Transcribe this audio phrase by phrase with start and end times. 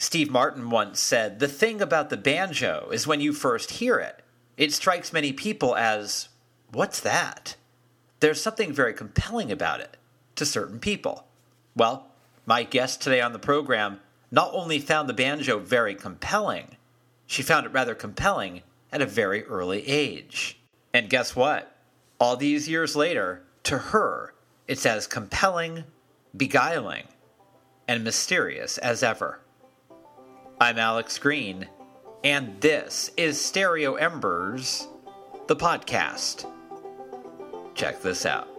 [0.00, 4.22] Steve Martin once said, The thing about the banjo is when you first hear it,
[4.56, 6.28] it strikes many people as,
[6.70, 7.56] What's that?
[8.20, 9.96] There's something very compelling about it
[10.36, 11.26] to certain people.
[11.74, 12.06] Well,
[12.46, 14.00] my guest today on the program
[14.30, 16.76] not only found the banjo very compelling,
[17.26, 18.62] she found it rather compelling
[18.92, 20.60] at a very early age.
[20.94, 21.76] And guess what?
[22.20, 24.34] All these years later, to her,
[24.66, 25.84] it's as compelling,
[26.36, 27.04] beguiling,
[27.86, 29.40] and mysterious as ever.
[30.60, 31.68] I'm Alex Green,
[32.24, 34.88] and this is Stereo Embers,
[35.46, 36.50] the podcast.
[37.76, 38.57] Check this out.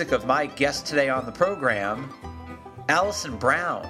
[0.00, 2.08] Music of my guest today on the program,
[2.88, 3.86] Alison Brown.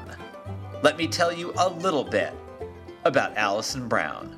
[0.83, 2.34] Let me tell you a little bit
[3.05, 4.36] about Alison Brown.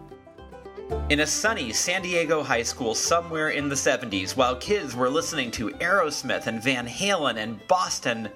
[1.09, 5.51] In a sunny San Diego high school somewhere in the 70s, while kids were listening
[5.53, 8.29] to Aerosmith and Van Halen and Boston,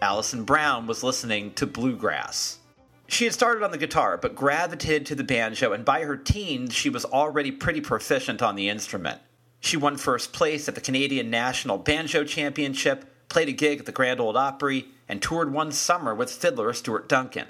[0.00, 2.60] Alison Brown was listening to bluegrass.
[3.06, 6.72] She had started on the guitar, but gravitated to the banjo, and by her teens,
[6.72, 9.20] she was already pretty proficient on the instrument.
[9.60, 13.92] She won first place at the Canadian National Banjo Championship, played a gig at the
[13.92, 17.48] Grand Ole Opry, and toured one summer with fiddler Stuart Duncan.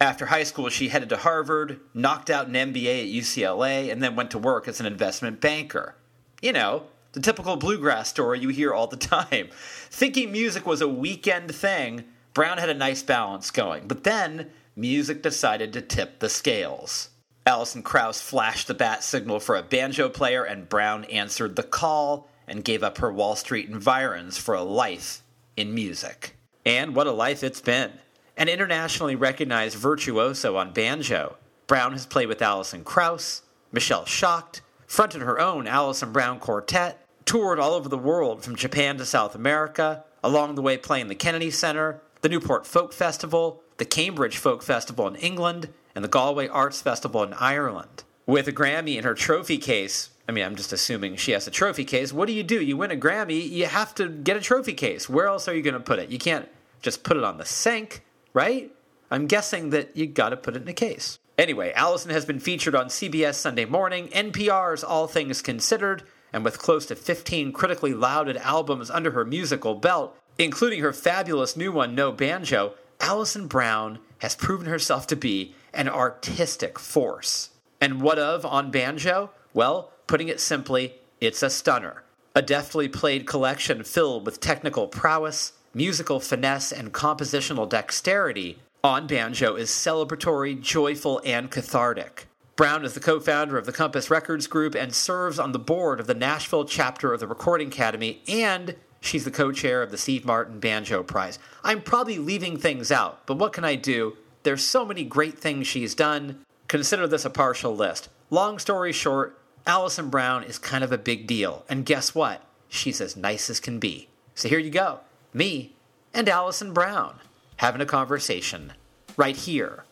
[0.00, 4.16] After high school, she headed to Harvard, knocked out an MBA at UCLA, and then
[4.16, 5.94] went to work as an investment banker.
[6.40, 9.50] You know, the typical bluegrass story you hear all the time.
[9.90, 15.22] Thinking music was a weekend thing, Brown had a nice balance going, but then music
[15.22, 17.09] decided to tip the scales.
[17.46, 22.28] Alison Krauss flashed the bat signal for a banjo player, and Brown answered the call
[22.46, 25.22] and gave up her Wall Street environs for a life
[25.56, 26.36] in music.
[26.66, 27.92] And what a life it's been.
[28.36, 31.36] An internationally recognized virtuoso on banjo,
[31.66, 37.60] Brown has played with Alison Krauss, Michelle Shocked, fronted her own Alison Brown Quartet, toured
[37.60, 41.50] all over the world from Japan to South America, along the way playing the Kennedy
[41.50, 46.82] Center, the Newport Folk Festival, the Cambridge Folk Festival in England, and the Galway Arts
[46.82, 48.04] Festival in Ireland.
[48.26, 51.50] With a Grammy in her trophy case, I mean, I'm just assuming she has a
[51.50, 52.12] trophy case.
[52.12, 52.62] What do you do?
[52.62, 55.08] You win a Grammy, you have to get a trophy case.
[55.08, 56.10] Where else are you going to put it?
[56.10, 56.48] You can't
[56.82, 58.70] just put it on the sink, right?
[59.10, 61.18] I'm guessing that you got to put it in a case.
[61.36, 66.58] Anyway, Alison has been featured on CBS Sunday Morning, NPR's All Things Considered, and with
[66.58, 71.94] close to 15 critically lauded albums under her musical belt, including her fabulous new one,
[71.94, 77.50] No Banjo, Alison Brown has proven herself to be an artistic force.
[77.80, 79.30] And what of on banjo?
[79.52, 82.04] Well, putting it simply, it's a stunner.
[82.34, 89.56] A deftly played collection filled with technical prowess, musical finesse, and compositional dexterity, On Banjo
[89.56, 92.26] is celebratory, joyful, and cathartic.
[92.56, 95.98] Brown is the co founder of the Compass Records Group and serves on the board
[95.98, 99.98] of the Nashville chapter of the Recording Academy, and she's the co chair of the
[99.98, 101.38] Steve Martin Banjo Prize.
[101.64, 104.16] I'm probably leaving things out, but what can I do?
[104.42, 106.44] There's so many great things she's done.
[106.68, 108.08] Consider this a partial list.
[108.30, 111.64] Long story short, Alison Brown is kind of a big deal.
[111.68, 112.42] And guess what?
[112.68, 114.08] She's as nice as can be.
[114.34, 115.00] So here you go.
[115.34, 115.74] Me
[116.14, 117.18] and Alison Brown
[117.56, 118.72] having a conversation
[119.16, 119.84] right here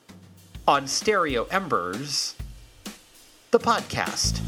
[0.66, 2.34] on Stereo Embers,
[3.50, 4.40] the podcast.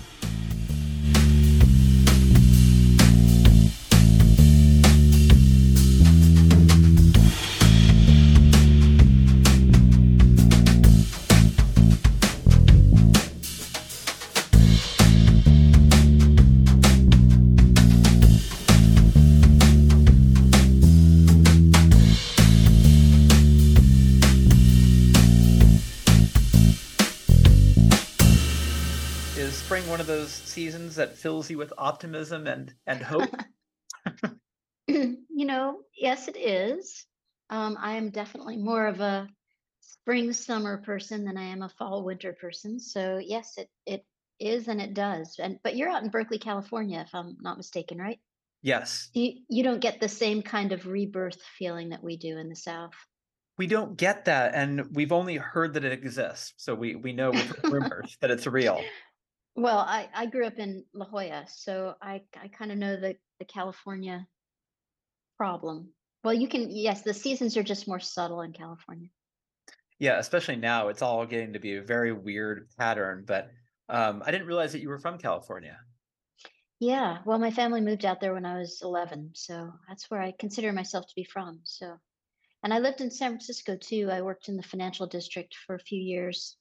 [31.00, 33.34] That fills you with optimism and, and hope?
[34.86, 37.06] you know, yes, it is.
[37.48, 39.26] Um, I am definitely more of a
[39.80, 42.78] spring summer person than I am a fall winter person.
[42.78, 44.04] So yes, it it
[44.38, 45.36] is and it does.
[45.38, 48.18] And but you're out in Berkeley, California, if I'm not mistaken, right?
[48.62, 49.08] Yes.
[49.14, 52.56] You you don't get the same kind of rebirth feeling that we do in the
[52.56, 52.94] South.
[53.58, 57.30] We don't get that, and we've only heard that it exists, so we we know
[57.30, 58.80] with rumors that it's real.
[59.60, 63.16] Well, I I grew up in La Jolla, so I I kind of know the
[63.38, 64.26] the California
[65.36, 65.92] problem.
[66.24, 69.10] Well, you can yes, the seasons are just more subtle in California.
[69.98, 73.24] Yeah, especially now, it's all getting to be a very weird pattern.
[73.26, 73.50] But
[73.90, 75.76] um, I didn't realize that you were from California.
[76.78, 80.32] Yeah, well, my family moved out there when I was 11, so that's where I
[80.38, 81.60] consider myself to be from.
[81.64, 81.98] So,
[82.62, 84.08] and I lived in San Francisco too.
[84.10, 86.56] I worked in the financial district for a few years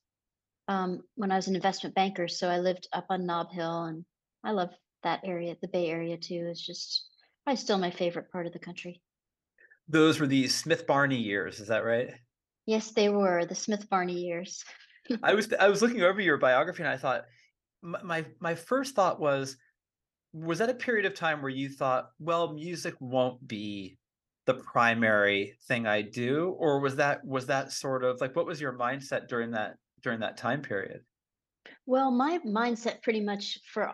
[0.69, 2.29] um, when I was an investment banker.
[2.29, 4.05] So I lived up on Nob Hill, and
[4.45, 4.69] I love
[5.03, 5.57] that area.
[5.61, 7.09] The Bay Area too is just
[7.43, 9.01] probably still my favorite part of the country.
[9.89, 12.13] Those were the Smith Barney years, is that right?
[12.67, 14.63] Yes, they were the Smith Barney years.
[15.23, 17.25] I was I was looking over your biography and I thought
[17.81, 19.57] my my first thought was
[20.33, 23.97] was that a period of time where you thought, well, music won't be
[24.45, 28.61] the primary thing I do, or was that was that sort of like what was
[28.61, 31.01] your mindset during that during that time period?
[31.85, 33.91] Well, my mindset pretty much for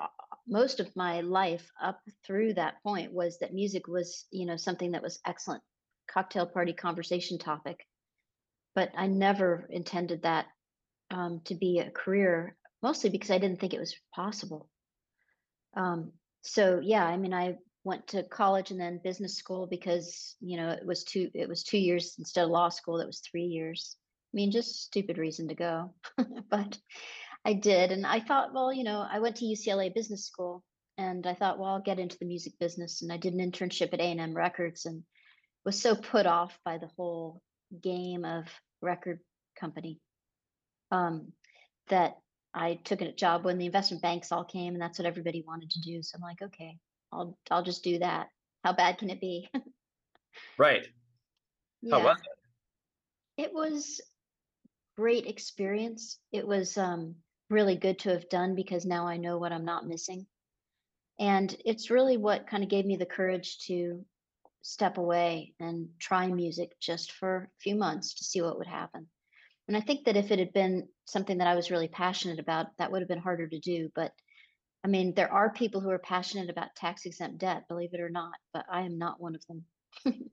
[0.48, 4.92] most of my life up through that point was that music was, you know, something
[4.92, 5.64] that was excellent
[6.08, 7.86] cocktail party conversation topic.
[8.76, 10.48] But I never intended that
[11.10, 14.70] um, to be a career, mostly because I didn't think it was possible.
[15.76, 16.12] Um,
[16.44, 20.70] so yeah, I mean, I went to college and then business school because you know
[20.70, 22.98] it was two it was two years instead of law school.
[22.98, 23.96] That was three years.
[24.36, 25.94] I mean, just stupid reason to go,
[26.50, 26.78] but
[27.46, 30.62] I did, and I thought, well, you know, I went to UCLA Business School,
[30.98, 33.94] and I thought, well, I'll get into the music business, and I did an internship
[33.94, 35.04] at A and M Records, and
[35.64, 37.42] was so put off by the whole
[37.82, 38.44] game of
[38.82, 39.22] record
[39.58, 40.02] company
[40.92, 41.32] um,
[41.88, 42.18] that
[42.54, 45.70] I took a job when the investment banks all came, and that's what everybody wanted
[45.72, 46.04] to do.
[46.04, 46.78] So I'm like, okay,
[47.14, 48.28] I'll I'll just do that.
[48.66, 49.48] How bad can it be?
[50.58, 50.86] right.
[51.82, 52.00] Yeah.
[52.00, 53.44] How was it?
[53.44, 54.02] It was
[54.96, 56.20] great experience.
[56.32, 57.16] It was um,
[57.50, 60.26] really good to have done because now I know what I'm not missing.
[61.20, 64.04] And it's really what kind of gave me the courage to
[64.62, 69.08] step away and try music just for a few months to see what would happen.
[69.68, 72.68] And I think that if it had been something that I was really passionate about,
[72.78, 73.90] that would have been harder to do.
[73.96, 74.12] But
[74.84, 78.10] I mean, there are people who are passionate about tax exempt debt, believe it or
[78.10, 79.66] not, but I am not one of them.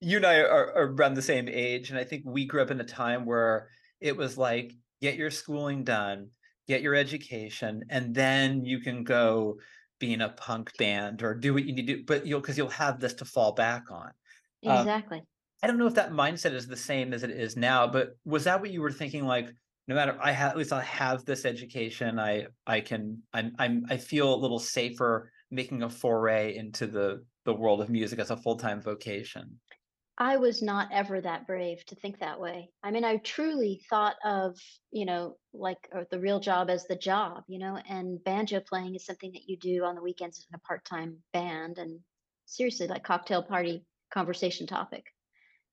[0.00, 1.90] you and I are, are around the same age.
[1.90, 3.68] And I think we grew up in a time where
[4.00, 6.30] it was like, get your schooling done,
[6.66, 9.58] get your education, and then you can go
[9.98, 12.56] be in a punk band or do what you need to do, but you'll because
[12.56, 14.10] you'll have this to fall back on.
[14.66, 15.18] Um, exactly.
[15.18, 15.26] Um,
[15.62, 18.44] I don't know if that mindset is the same as it is now, but was
[18.44, 19.24] that what you were thinking?
[19.24, 19.50] Like,
[19.88, 23.84] no matter I have at least I have this education, I I can I'm I'm
[23.88, 28.30] I feel a little safer making a foray into the the world of music as
[28.30, 29.58] a full time vocation.
[30.20, 32.70] I was not ever that brave to think that way.
[32.82, 34.58] I mean, I truly thought of,
[34.90, 38.96] you know, like uh, the real job as the job, you know, and banjo playing
[38.96, 42.00] is something that you do on the weekends in a part time band and
[42.46, 45.04] seriously like cocktail party conversation topic.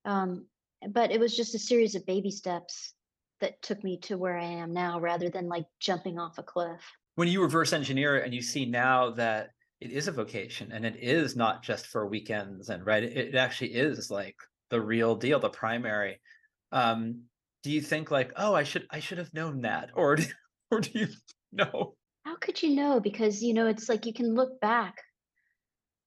[0.06, 0.46] Um,
[0.90, 2.94] but it was just a series of baby steps
[3.42, 6.82] that took me to where I am now rather than like jumping off a cliff.
[7.16, 10.86] When you reverse engineer it and you see now that it is a vocation and
[10.86, 14.36] it is not just for weekends and right it, it actually is like
[14.70, 16.20] the real deal the primary.
[16.72, 17.24] Um
[17.64, 20.18] do you think like oh i should i should have known that or
[20.72, 21.08] or do you
[21.52, 21.96] know?
[22.26, 23.00] How could you know?
[23.00, 24.96] Because you know it's like you can look back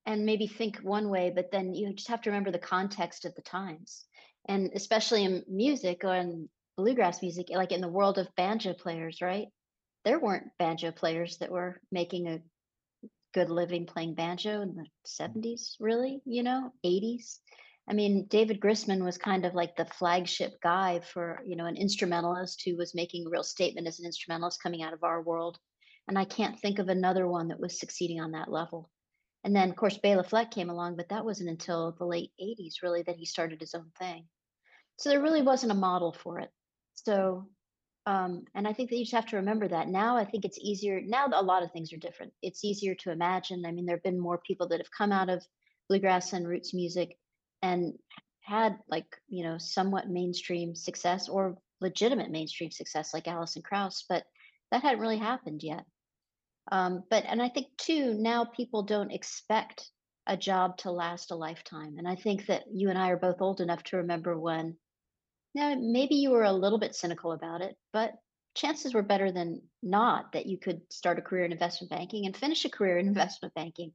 [0.07, 3.35] and maybe think one way but then you just have to remember the context of
[3.35, 4.07] the times.
[4.49, 9.21] And especially in music or in bluegrass music like in the world of banjo players
[9.21, 9.49] right?
[10.05, 12.41] There weren't banjo players that were making a
[13.35, 15.33] good living playing banjo in the mm.
[15.37, 17.39] 70s, really, you know, 80s.
[17.89, 21.77] I mean, David Grisman was kind of like the flagship guy for, you know, an
[21.77, 25.59] instrumentalist who was making a real statement as an instrumentalist coming out of our world.
[26.07, 28.91] And I can't think of another one that was succeeding on that level.
[29.45, 32.83] And then, of course, Bela Fleck came along, but that wasn't until the late 80s,
[32.83, 34.27] really, that he started his own thing.
[34.99, 36.51] So there really wasn't a model for it.
[36.95, 37.49] So
[38.09, 39.89] um, and I think that you just have to remember that.
[39.89, 41.03] Now I think it's easier.
[41.05, 42.33] Now a lot of things are different.
[42.41, 43.67] It's easier to imagine.
[43.67, 45.47] I mean, there have been more people that have come out of
[45.91, 47.19] bluegrass and roots music
[47.61, 47.93] and
[48.41, 54.25] had like, you know, somewhat mainstream success or legitimate mainstream success like Alison Krauss, but
[54.71, 55.85] that hadn't really happened yet.
[56.73, 59.87] Um, but, and I think too, now people don't expect
[60.27, 61.97] a job to last a lifetime.
[61.99, 64.79] And I think that you and I are both old enough to remember when
[65.59, 68.13] now, maybe you were a little bit cynical about it, but
[68.55, 72.37] chances were better than not that you could start a career in investment banking and
[72.37, 73.93] finish a career in investment banking.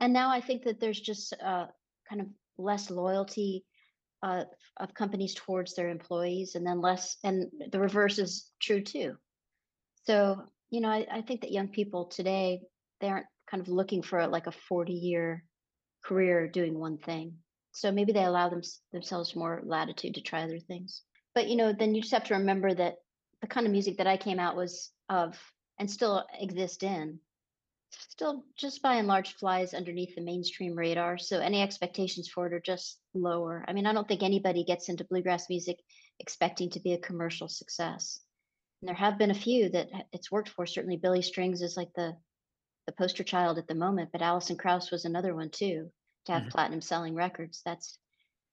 [0.00, 1.66] And now I think that there's just uh,
[2.08, 2.26] kind of
[2.58, 3.64] less loyalty
[4.22, 4.44] uh,
[4.78, 9.14] of companies towards their employees, and then less, and the reverse is true too.
[10.04, 12.60] So, you know, I, I think that young people today
[13.00, 15.44] they aren't kind of looking for like a 40 year
[16.04, 17.36] career doing one thing.
[17.72, 21.02] So maybe they allow them, themselves more latitude to try other things.
[21.34, 22.96] But you know, then you just have to remember that
[23.40, 25.38] the kind of music that I came out was of
[25.78, 27.20] and still exist in
[27.90, 31.18] still just by and large flies underneath the mainstream radar.
[31.18, 33.64] So any expectations for it are just lower.
[33.66, 35.78] I mean, I don't think anybody gets into bluegrass music
[36.20, 38.20] expecting to be a commercial success.
[38.80, 40.66] And there have been a few that it's worked for.
[40.66, 42.16] Certainly, Billy Strings is like the
[42.86, 45.90] the poster child at the moment, but Alison Krauss was another one too
[46.28, 46.50] to have mm-hmm.
[46.50, 47.62] platinum selling records.
[47.64, 47.98] That's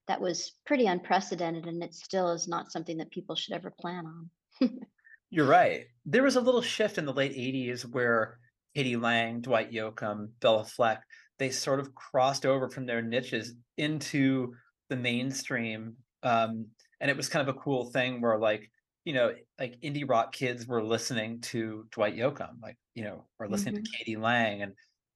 [0.08, 4.04] that was pretty unprecedented, and it still is not something that people should ever plan
[4.06, 4.70] on.
[5.30, 5.84] You're right.
[6.04, 8.38] There was a little shift in the late '80s where
[8.74, 8.96] k.d.
[8.96, 11.02] lang, Dwight Yoakam, Béla Fleck,
[11.38, 14.54] they sort of crossed over from their niches into
[14.88, 15.96] the mainstream.
[16.22, 16.66] Um,
[17.00, 18.70] and it was kind of a cool thing where like
[19.06, 23.48] you know, like indie rock kids were listening to Dwight Yoakam, like, you know, or
[23.48, 23.84] listening mm-hmm.
[23.84, 24.16] to k.d.
[24.16, 24.62] lang.
[24.62, 24.72] And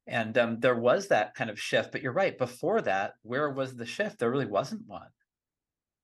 [0.06, 1.92] and um, there was that kind of shift.
[1.92, 4.18] But you're right, before that, where was the shift?
[4.18, 5.08] There really wasn't one.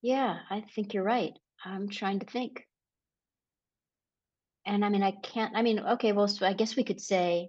[0.03, 1.33] Yeah, I think you're right.
[1.65, 2.67] I'm trying to think.
[4.65, 7.49] And I mean, I can't, I mean, okay, well, so I guess we could say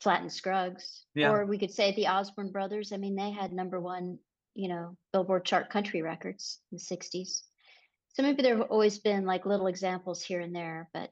[0.00, 1.30] Flatt and Scruggs, yeah.
[1.30, 2.92] or we could say the Osborne brothers.
[2.92, 4.18] I mean, they had number one,
[4.54, 7.42] you know, Billboard chart country records in the 60s.
[8.14, 11.10] So maybe there have always been like little examples here and there, but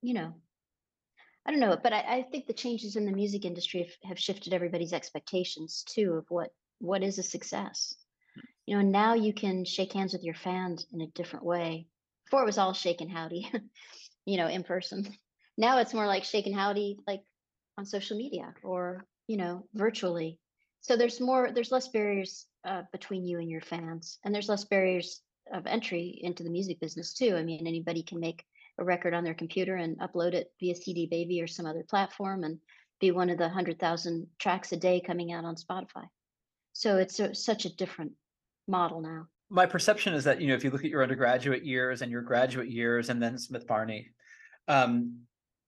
[0.00, 0.34] you know,
[1.46, 1.78] I don't know.
[1.80, 5.84] But I, I think the changes in the music industry have, have shifted everybody's expectations
[5.88, 7.94] too of what what is a success.
[8.66, 11.86] You know, now you can shake hands with your fans in a different way.
[12.24, 13.50] Before it was all shake and howdy,
[14.26, 15.06] you know, in person.
[15.56, 17.22] Now it's more like shake and howdy, like
[17.78, 20.38] on social media or you know, virtually.
[20.80, 24.64] So there's more, there's less barriers uh, between you and your fans, and there's less
[24.64, 25.20] barriers
[25.52, 27.36] of entry into the music business too.
[27.36, 28.44] I mean, anybody can make
[28.78, 32.44] a record on their computer and upload it via CD Baby or some other platform
[32.44, 32.58] and
[33.00, 36.04] be one of the 100,000 tracks a day coming out on Spotify.
[36.72, 38.12] So it's a, such a different
[38.68, 39.26] model now.
[39.48, 42.22] My perception is that, you know, if you look at your undergraduate years and your
[42.22, 44.08] graduate years and then Smith Barney,
[44.68, 45.20] um,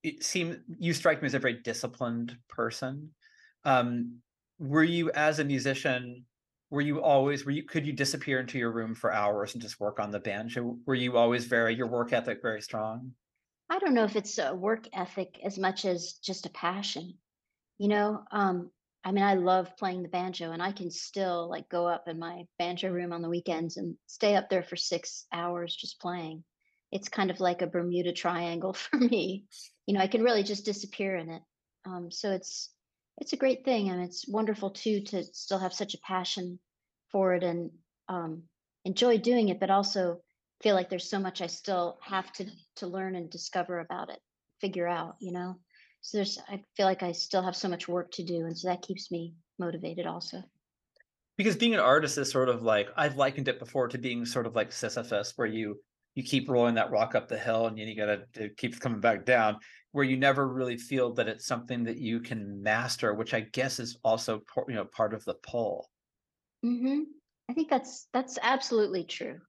[0.03, 3.09] it seems you strike me as a very disciplined person.
[3.63, 4.19] Um,
[4.59, 6.25] were you as a musician
[6.69, 9.79] were you always were you could you disappear into your room for hours and just
[9.79, 10.77] work on the banjo?
[10.85, 13.13] Were you always very your work ethic very strong?
[13.69, 17.13] I don't know if it's a work ethic as much as just a passion
[17.79, 18.69] you know um
[19.03, 22.19] i mean i love playing the banjo and i can still like go up in
[22.19, 26.43] my banjo room on the weekends and stay up there for six hours just playing.
[26.91, 29.45] It's kind of like a bermuda triangle for me
[29.87, 31.41] you know i can really just disappear in it.
[31.85, 32.69] Um so it's
[33.19, 36.59] it's a great thing and it's wonderful too to still have such a passion
[37.11, 37.71] for it and
[38.07, 38.43] um,
[38.85, 40.21] enjoy doing it but also
[40.61, 42.45] feel like there's so much i still have to
[42.75, 44.19] to learn and discover about it
[44.61, 45.55] figure out you know?
[46.01, 48.69] So there's i feel like i still have so much work to do and so
[48.69, 50.41] that keeps me motivated also.
[51.37, 54.45] Because being an artist is sort of like i've likened it before to being sort
[54.45, 55.79] of like sisyphus where you
[56.15, 58.99] you keep rolling that rock up the hill and then you gotta it keeps coming
[58.99, 59.57] back down
[59.91, 63.79] where you never really feel that it's something that you can master which i guess
[63.79, 65.89] is also you know part of the pull
[66.63, 67.01] hmm
[67.49, 69.39] I think that's that's absolutely true.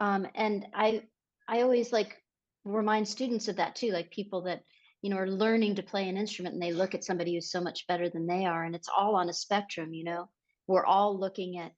[0.00, 1.02] Um, and I
[1.48, 2.22] I always like
[2.64, 4.60] remind students of that too, like people that
[5.00, 7.62] you know are learning to play an instrument and they look at somebody who's so
[7.62, 9.94] much better than they are, and it's all on a spectrum.
[9.94, 10.28] You know,
[10.66, 11.72] we're all looking at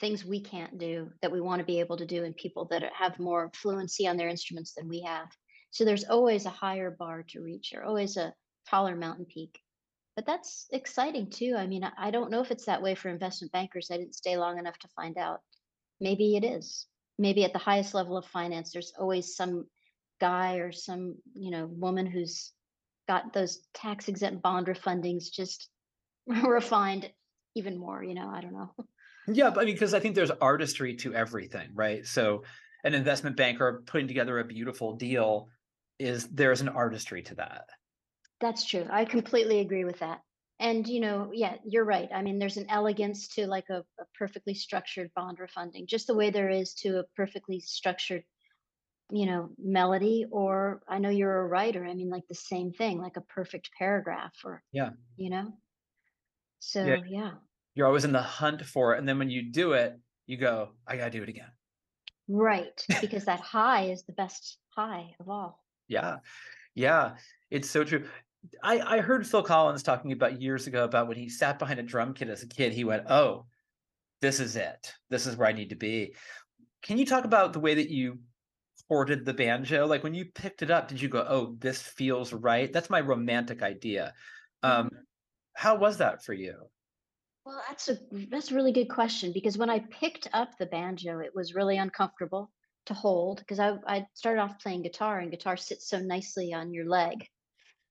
[0.00, 2.82] things we can't do that we want to be able to do, and people that
[2.92, 5.28] have more fluency on their instruments than we have.
[5.70, 8.32] So there's always a higher bar to reach, or always a
[8.68, 9.58] taller mountain peak
[10.16, 11.54] but that's exciting too.
[11.56, 13.90] I mean, I don't know if it's that way for investment bankers.
[13.90, 15.40] I didn't stay long enough to find out.
[16.00, 16.86] Maybe it is.
[17.18, 19.66] Maybe at the highest level of finance, there's always some
[20.18, 22.52] guy or some, you know, woman who's
[23.06, 25.68] got those tax exempt bond refundings just
[26.26, 27.10] refined
[27.54, 28.74] even more, you know, I don't know.
[29.28, 32.06] Yeah, but I mean, because I think there's artistry to everything, right?
[32.06, 32.44] So
[32.84, 35.48] an investment banker putting together a beautiful deal
[35.98, 37.68] is there's an artistry to that.
[38.40, 38.86] That's true.
[38.90, 40.20] I completely agree with that.
[40.58, 42.08] And you know, yeah, you're right.
[42.14, 46.14] I mean, there's an elegance to like a, a perfectly structured bond refunding, just the
[46.14, 48.24] way there is to a perfectly structured,
[49.10, 50.26] you know, melody.
[50.30, 51.84] Or I know you're a writer.
[51.84, 55.52] I mean, like the same thing, like a perfect paragraph, or yeah, you know.
[56.60, 57.02] So yeah.
[57.06, 57.30] yeah.
[57.76, 60.76] You're always in the hunt for it, and then when you do it, you go,
[60.86, 61.52] "I gotta do it again."
[62.28, 65.64] Right, because that high is the best high of all.
[65.88, 66.18] Yeah.
[66.74, 67.18] Yeah.
[67.50, 68.08] It's so true.
[68.62, 71.82] I I heard Phil Collins talking about years ago about when he sat behind a
[71.82, 73.46] drum kit as a kid, he went, "Oh,
[74.22, 74.94] this is it.
[75.10, 76.16] This is where I need to be."
[76.82, 78.20] Can you talk about the way that you
[78.88, 79.86] ported the banjo?
[79.86, 82.72] Like when you picked it up, did you go, "Oh, this feels right"?
[82.72, 84.14] That's my romantic idea.
[84.64, 85.06] Um, Mhm.
[85.54, 86.70] how was that for you?
[87.46, 87.96] Well, that's a
[88.28, 91.76] that's a really good question because when I picked up the banjo, it was really
[91.76, 92.50] uncomfortable
[92.86, 96.74] to hold because I I started off playing guitar and guitar sits so nicely on
[96.74, 97.24] your leg.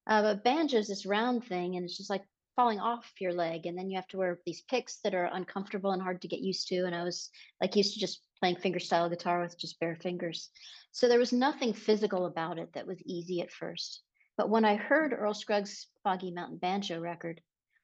[0.07, 2.25] Uh, but banjo is this round thing and it's just like
[2.57, 5.91] falling off your leg and then you have to wear these picks that are uncomfortable
[5.91, 7.29] and hard to get used to and I was
[7.61, 10.49] like used to just playing fingerstyle guitar with just bare fingers.
[10.91, 14.01] So there was nothing physical about it that was easy at first.
[14.35, 17.39] But when I heard Earl Scruggs' Foggy Mountain Banjo record,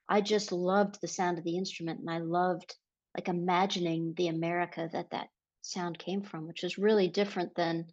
[0.08, 2.74] I just loved the sound of the instrument and I loved
[3.16, 5.28] like imagining the America that that
[5.62, 7.86] sound came from, which was really different than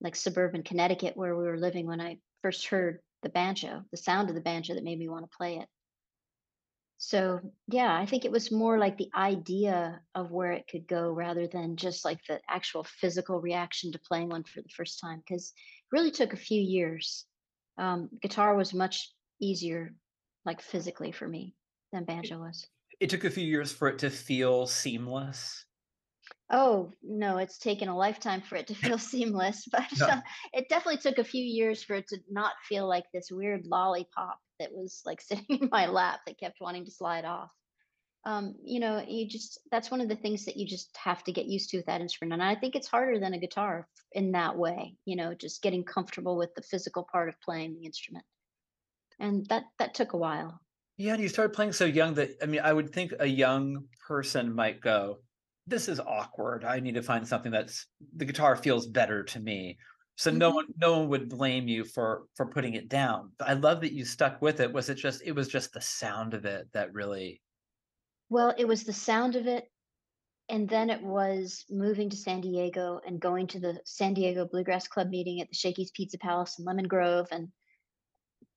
[0.00, 4.28] like suburban Connecticut where we were living when I first heard the banjo, the sound
[4.28, 5.68] of the banjo that made me want to play it.
[6.98, 11.10] So, yeah, I think it was more like the idea of where it could go
[11.10, 15.18] rather than just like the actual physical reaction to playing one for the first time,
[15.18, 17.26] because it really took a few years.
[17.76, 19.94] Um, guitar was much easier,
[20.46, 21.54] like physically for me
[21.92, 22.66] than banjo was.
[23.00, 25.64] it took a few years for it to feel seamless.
[26.50, 30.20] Oh, no, it's taken a lifetime for it to feel seamless, but uh,
[30.52, 34.38] it definitely took a few years for it to not feel like this weird lollipop
[34.60, 37.50] that was like sitting in my lap that kept wanting to slide off.
[38.24, 41.32] Um, you know, you just that's one of the things that you just have to
[41.32, 42.40] get used to with that instrument.
[42.40, 45.84] And I think it's harder than a guitar in that way, you know, just getting
[45.84, 48.24] comfortable with the physical part of playing the instrument.
[49.18, 50.60] And that that took a while.
[50.98, 53.84] Yeah, and you started playing so young that I mean, I would think a young
[54.06, 55.20] person might go,
[55.66, 56.64] "This is awkward.
[56.64, 59.78] I need to find something that's the guitar feels better to me."
[60.16, 60.56] So no mm-hmm.
[60.56, 63.32] one no one would blame you for for putting it down.
[63.38, 64.72] But I love that you stuck with it.
[64.72, 67.40] Was it just it was just the sound of it that really
[68.28, 69.68] Well, it was the sound of it
[70.48, 74.86] And then it was moving to San Diego and going to the San Diego Bluegrass
[74.88, 77.48] Club meeting at the Shakey's Pizza Palace in Lemon Grove and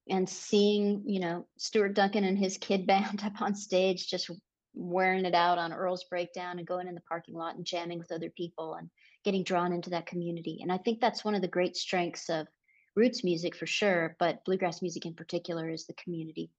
[0.09, 4.29] and seeing, you know, Stuart Duncan and his kid band up on stage just
[4.73, 8.11] wearing it out on Earl's Breakdown and going in the parking lot and jamming with
[8.11, 8.89] other people and
[9.23, 10.59] getting drawn into that community.
[10.61, 12.47] And I think that's one of the great strengths of
[12.95, 16.51] roots music for sure, but bluegrass music in particular is the community.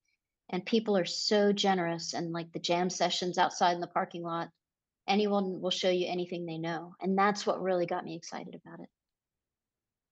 [0.50, 4.50] And people are so generous and like the jam sessions outside in the parking lot
[5.10, 8.80] anyone will show you anything they know, and that's what really got me excited about
[8.80, 8.88] it.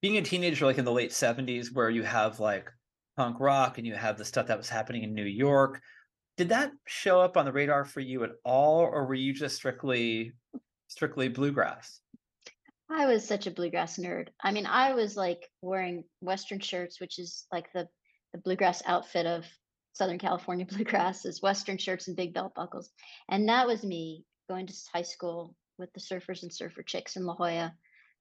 [0.03, 2.71] being a teenager like in the late 70s where you have like
[3.19, 5.83] punk rock and you have the stuff that was happening in New York,
[6.37, 9.57] did that show up on the radar for you at all, or were you just
[9.57, 10.35] strictly
[10.87, 12.01] strictly bluegrass?
[12.89, 14.29] I was such a bluegrass nerd.
[14.41, 17.89] I mean, I was like wearing Western shirts, which is like the
[18.33, 19.45] the bluegrass outfit of
[19.95, 22.89] Southern California bluegrass is Western shirts and big belt buckles.
[23.29, 27.27] And that was me going to high school with the surfers and surfer chicks in
[27.27, 27.75] La Jolla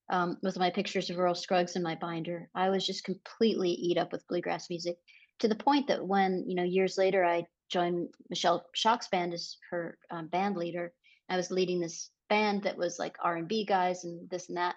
[0.09, 2.49] um, with my pictures of Earl Scruggs in my binder.
[2.55, 4.97] I was just completely eat up with bluegrass music
[5.39, 9.57] to the point that when, you know, years later I joined Michelle Shocked's band as
[9.69, 10.93] her um, band leader,
[11.29, 14.75] I was leading this band that was like R&B guys and this and that.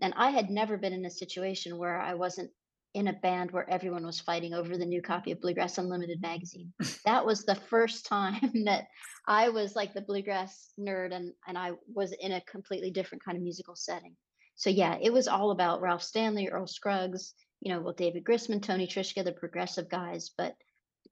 [0.00, 2.50] And I had never been in a situation where I wasn't
[2.94, 6.72] in a band where everyone was fighting over the new copy of Bluegrass Unlimited magazine.
[7.04, 8.86] That was the first time that
[9.26, 13.36] I was like the bluegrass nerd and and I was in a completely different kind
[13.36, 14.14] of musical setting.
[14.56, 18.62] So yeah, it was all about Ralph Stanley, Earl Scruggs, you know, well, David Grisman,
[18.62, 20.54] Tony Trischka, the progressive guys, but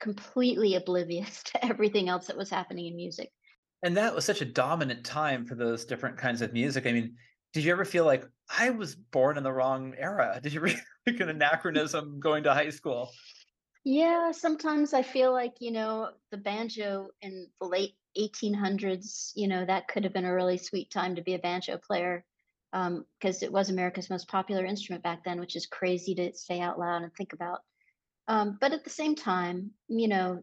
[0.01, 3.31] completely oblivious to everything else that was happening in music.
[3.83, 6.87] And that was such a dominant time for those different kinds of music.
[6.87, 7.17] I mean,
[7.53, 8.25] did you ever feel like
[8.59, 10.39] I was born in the wrong era?
[10.43, 13.11] Did you really like an anachronism going to high school?
[13.85, 19.65] Yeah, sometimes I feel like, you know, the banjo in the late 1800s, you know,
[19.65, 22.25] that could have been a really sweet time to be a banjo player
[22.73, 26.61] um, because it was America's most popular instrument back then, which is crazy to say
[26.61, 27.61] out loud and think about.
[28.29, 30.43] Um, but at the same time, you know,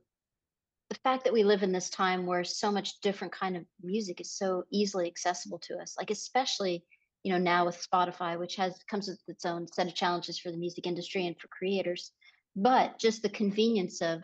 [0.90, 4.22] the fact that we live in this time where so much different kind of music
[4.22, 6.84] is so easily accessible to us, like especially,
[7.24, 10.52] you know, now with Spotify, which has comes with its own set of challenges for
[10.52, 12.12] the music industry and for creators,
[12.56, 14.22] but just the convenience of,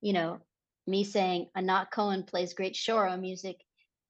[0.00, 0.38] you know,
[0.86, 3.56] me saying Anat Cohen plays great Choro music,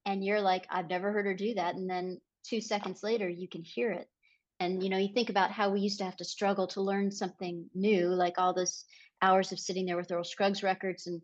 [0.05, 3.47] and you're like, I've never heard her do that, and then two seconds later you
[3.47, 4.07] can hear it.
[4.59, 7.11] And you know, you think about how we used to have to struggle to learn
[7.11, 8.85] something new, like all those
[9.21, 11.21] hours of sitting there with Earl Scruggs records and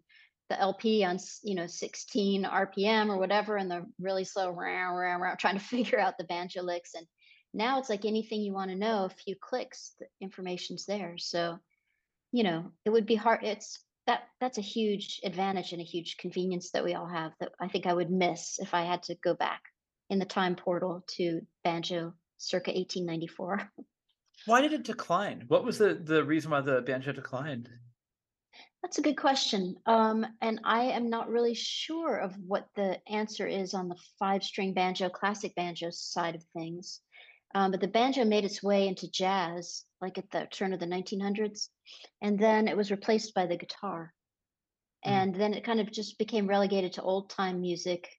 [0.49, 5.15] the LP on you know 16 RPM or whatever, and the really slow round rah,
[5.15, 6.93] rah, trying to figure out the banjo licks.
[6.93, 7.07] And
[7.53, 11.17] Now it's like anything you want to know, a few clicks, the information's there.
[11.17, 11.57] So,
[12.33, 13.43] you know, it would be hard.
[13.43, 17.53] It's that that's a huge advantage and a huge convenience that we all have that
[17.61, 19.61] I think I would miss if I had to go back
[20.11, 23.71] in the time portal to banjo circa 1894.
[24.45, 25.45] Why did it decline?
[25.47, 27.69] What was the the reason why the banjo declined?
[28.81, 29.75] That's a good question.
[29.85, 34.43] Um, and I am not really sure of what the answer is on the five
[34.43, 36.99] string banjo, classic banjo side of things.
[37.53, 40.87] Um, but the banjo made its way into jazz, like at the turn of the
[40.87, 41.67] 1900s,
[42.21, 44.13] and then it was replaced by the guitar.
[45.05, 45.11] Mm.
[45.11, 48.09] And then it kind of just became relegated to old time music.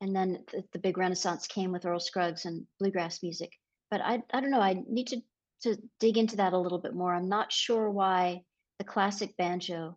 [0.00, 3.52] And then the, the big renaissance came with Earl Scruggs and bluegrass music.
[3.90, 4.60] But I, I don't know.
[4.60, 5.22] I need to,
[5.62, 7.14] to dig into that a little bit more.
[7.14, 8.42] I'm not sure why
[8.78, 9.96] the classic banjo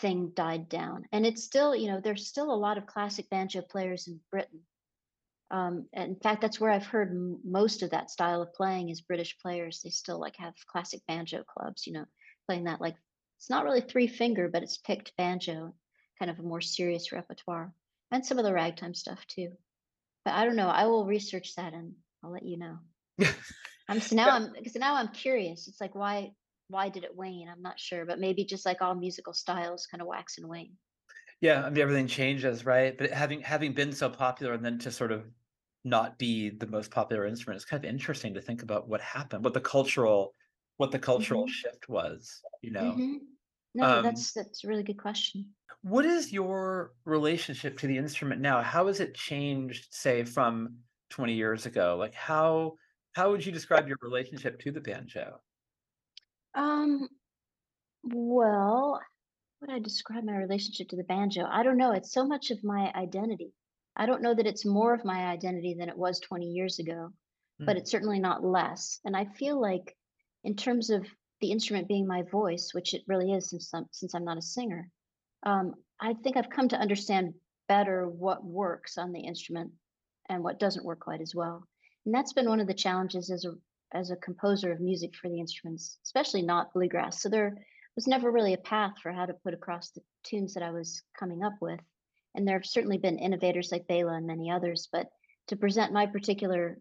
[0.00, 1.04] thing died down.
[1.12, 4.60] And it's still, you know, there's still a lot of classic banjo players in Britain.
[5.50, 9.00] Um, in fact, that's where I've heard m- most of that style of playing is
[9.00, 9.80] British players.
[9.82, 12.04] They still like have classic banjo clubs, you know,
[12.46, 12.96] playing that like
[13.38, 15.74] it's not really three finger, but it's picked banjo,
[16.18, 17.72] kind of a more serious repertoire,
[18.12, 19.56] and some of the ragtime stuff too.
[20.24, 20.68] But I don't know.
[20.68, 22.80] I will research that and I'll let you know.
[23.88, 25.68] I'm so now I'm because now I'm curious.
[25.68, 26.34] It's like why
[26.68, 27.48] why did it wane?
[27.48, 30.78] I'm not sure, but maybe just like all musical styles kind of wax and wane.
[31.40, 32.96] Yeah, I mean everything changes, right?
[32.96, 35.32] But having having been so popular and then to sort of
[35.84, 39.44] not be the most popular instrument, it's kind of interesting to think about what happened,
[39.44, 40.34] what the cultural
[40.76, 43.04] what the cultural hmm shift was, you know.
[43.04, 43.39] hmm
[43.74, 45.54] No, Um, that's that's a really good question.
[45.82, 48.62] what is your relationship to the instrument now?
[48.62, 51.96] How has it changed, say, from 20 years ago?
[51.96, 52.76] Like how
[53.12, 55.40] how would you describe your relationship to the banjo?
[56.54, 57.08] Um,
[58.04, 59.06] well, how
[59.60, 61.46] would I describe my relationship to the banjo?
[61.46, 61.92] I don't know.
[61.92, 63.54] It's so much of my identity.
[63.96, 67.12] I don't know that it's more of my identity than it was 20 years ago,
[67.66, 69.00] but Mm, it's certainly not less.
[69.04, 69.96] And I feel like,
[70.44, 71.06] in terms of
[71.40, 74.42] the instrument being my voice, which it really is since I'm, since I'm not a
[74.42, 74.90] singer,
[75.44, 77.34] um, I think I've come to understand
[77.68, 79.70] better what works on the instrument
[80.28, 81.66] and what doesn't work quite as well.
[82.04, 83.52] And that's been one of the challenges as a
[83.92, 87.20] as a composer of music for the instruments, especially not bluegrass.
[87.20, 87.56] So there
[87.96, 91.02] was never really a path for how to put across the tunes that I was
[91.18, 91.80] coming up with.
[92.34, 95.08] And there have certainly been innovators like Bela and many others, but
[95.48, 96.78] to present my particular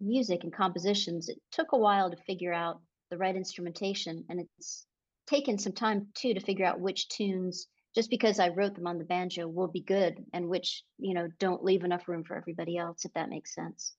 [0.00, 2.80] music and compositions, it took a while to figure out
[3.12, 4.24] the right instrumentation.
[4.30, 4.86] And it's
[5.26, 8.96] taken some time too to figure out which tunes, just because I wrote them on
[8.96, 12.78] the banjo, will be good and which, you know, don't leave enough room for everybody
[12.78, 13.92] else, if that makes sense.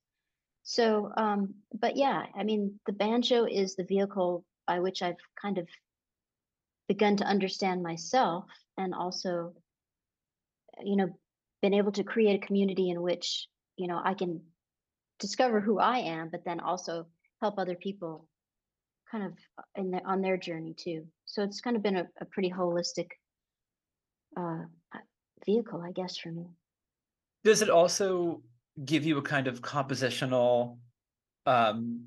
[0.64, 5.60] So, um, but yeah, I mean, the banjo is the vehicle by which I've kind
[5.60, 5.68] of
[6.88, 8.46] begun to understand myself
[8.78, 9.54] and also,
[10.84, 11.10] you know,
[11.62, 13.48] been able to create a community in which,
[13.78, 14.42] you know, I can
[15.20, 17.06] discover who I am, but then also
[17.42, 18.28] help other people
[19.14, 21.06] kind of uh, in their, on their journey too.
[21.26, 23.08] So it's kind of been a, a pretty holistic
[24.36, 25.00] uh, uh,
[25.46, 26.48] vehicle, I guess, for me.
[27.44, 28.42] Does it also
[28.84, 30.78] give you a kind of compositional
[31.46, 32.06] um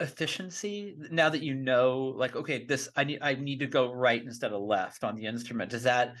[0.00, 4.20] efficiency now that you know like okay this I need I need to go right
[4.20, 6.14] instead of left on the instrument does that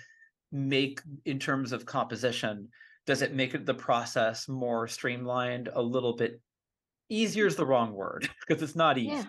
[0.52, 2.68] make in terms of composition
[3.06, 6.40] does it make the process more streamlined a little bit
[7.08, 9.24] easier is the wrong word because it's not easy Yeah,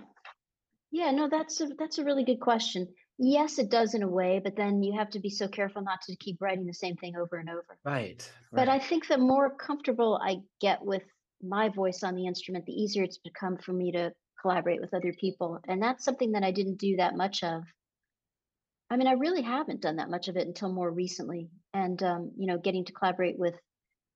[1.12, 2.88] no, that's a that's a really good question.
[3.17, 6.01] Yes, it does in a way, but then you have to be so careful not
[6.04, 7.77] to keep writing the same thing over and over.
[7.86, 11.04] right But I think the more comfortable I get with
[11.41, 15.13] my voice on the instrument, the easier it's become for me to collaborate with other
[15.13, 15.60] people.
[15.67, 17.63] And that's something that I didn't do that much of.
[18.89, 21.49] I mean, I really haven't done that much of it until more recently.
[21.73, 23.56] And um, you know, getting to collaborate with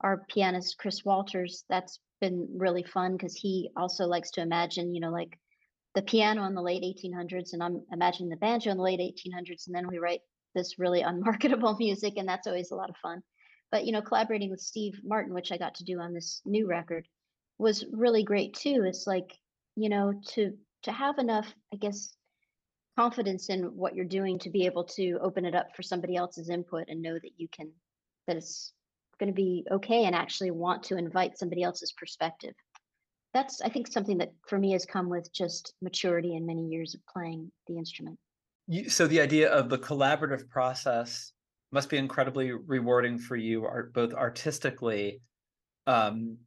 [0.01, 4.99] our pianist Chris Walters, that's been really fun because he also likes to imagine, you
[4.99, 5.37] know, like
[5.95, 9.67] the piano in the late 1800s and I'm imagining the banjo in the late 1800s
[9.67, 10.19] and then we write
[10.53, 13.23] this really unmarketable music and that's always a lot of fun.
[13.71, 16.67] But you know, collaborating with Steve Martin, which I got to do on this new
[16.67, 17.07] record,
[17.57, 18.83] was really great too.
[18.85, 19.33] It's like,
[19.75, 20.53] you know, to
[20.83, 22.13] to have enough, I guess,
[22.97, 26.49] confidence in what you're doing to be able to open it up for somebody else's
[26.49, 27.71] input and know that you can
[28.27, 28.71] that it's
[29.19, 32.53] going to be okay and actually want to invite somebody else's perspective
[33.35, 36.95] that's i think something that for me has come with just maturity and many years
[36.95, 38.17] of playing the instrument.
[38.67, 41.33] You, so the idea of the collaborative process
[41.71, 45.21] must be incredibly rewarding for you art, both artistically
[45.85, 46.37] um,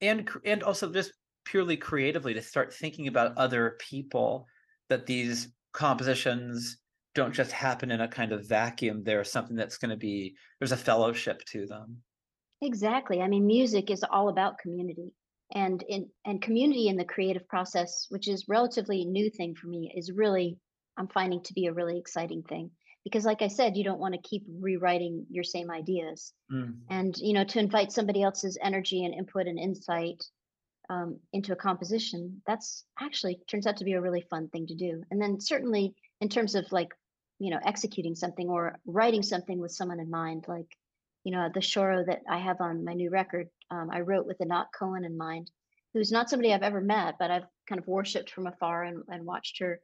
[0.00, 1.12] and and also just
[1.44, 4.46] purely creatively to start thinking about other people
[4.90, 6.78] that these compositions
[7.14, 9.02] don't just happen in a kind of vacuum.
[9.02, 11.96] There's something that's going to be there's a fellowship to them.
[12.60, 13.22] Exactly.
[13.22, 15.10] I mean music is all about community
[15.54, 19.92] and in and community in the creative process which is relatively new thing for me
[19.96, 20.58] is really
[20.96, 22.70] i'm finding to be a really exciting thing.
[23.04, 26.32] Because like i said you don't want to keep rewriting your same ideas.
[26.52, 26.76] Mm.
[26.90, 30.22] and you know to invite somebody else's energy and input and insight
[30.90, 34.74] um, into a composition that's actually turns out to be a really fun thing to
[34.74, 35.02] do.
[35.10, 36.90] And then certainly in terms of like
[37.38, 40.68] you know executing something or writing something with someone in mind like
[41.24, 44.40] you know the choro that i have on my new record um, i wrote with
[44.40, 45.50] anat cohen in mind
[45.92, 49.24] who's not somebody i've ever met but i've kind of worshipped from afar and, and
[49.24, 49.80] watched her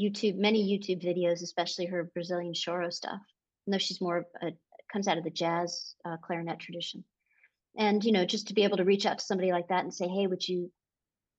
[0.00, 3.20] youtube many youtube videos especially her brazilian choro stuff
[3.64, 4.52] even though she's more a,
[4.94, 7.04] comes out of the jazz uh, clarinet tradition.
[7.76, 9.92] And you know just to be able to reach out to somebody like that and
[9.92, 10.70] say hey would you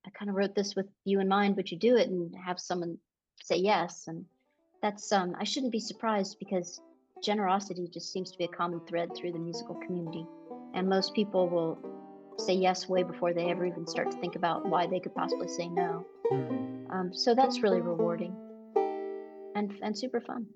[0.05, 2.09] i kind of wrote this with you in mind would you do it?
[2.09, 2.97] and have someone
[3.41, 4.07] say yes.
[4.07, 4.25] And
[4.81, 6.81] that's um i shouldn't be surprised because
[7.23, 10.25] generosity just seems to be a common thread through the musical community.
[10.73, 11.77] And most people will
[12.37, 15.47] say yes way before they ever even start to think about why they could possibly
[15.47, 16.05] say no.
[16.31, 16.89] Mm.
[16.91, 18.35] um, so that's really rewarding
[19.55, 20.47] and and super fun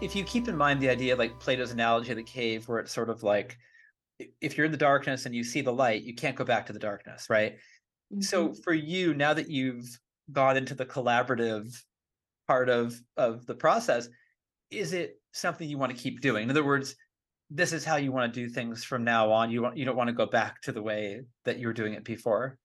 [0.00, 2.92] if you keep in mind the idea like Plato's analogy of the cave, where it's
[2.92, 3.56] sort of like
[4.40, 6.72] if you're in the darkness and you see the light, you can't go back to
[6.72, 7.56] the darkness, right?
[8.12, 8.24] Mhm.
[8.24, 9.86] So for you, now that you've
[10.32, 11.74] gone into the collaborative
[12.46, 14.08] part of of the process,
[14.70, 16.44] is it something you want to keep doing?
[16.44, 16.96] In other words,
[17.50, 19.50] this is how you want to do things from now on?
[19.50, 21.94] You want you don't want to go back to the way that you were doing
[21.94, 22.58] it before?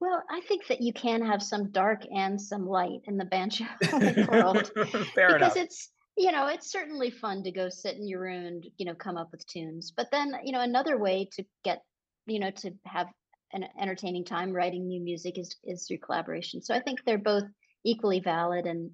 [0.00, 3.64] Well, I think that you can have some dark and some light in the banjo
[4.28, 4.70] world
[5.14, 5.56] Fair because enough.
[5.56, 8.94] it's you know it's certainly fun to go sit in your room and you know
[8.94, 11.82] come up with tunes but then you know another way to get
[12.26, 13.08] you know to have
[13.52, 17.44] an entertaining time writing new music is is through collaboration so i think they're both
[17.84, 18.90] equally valid and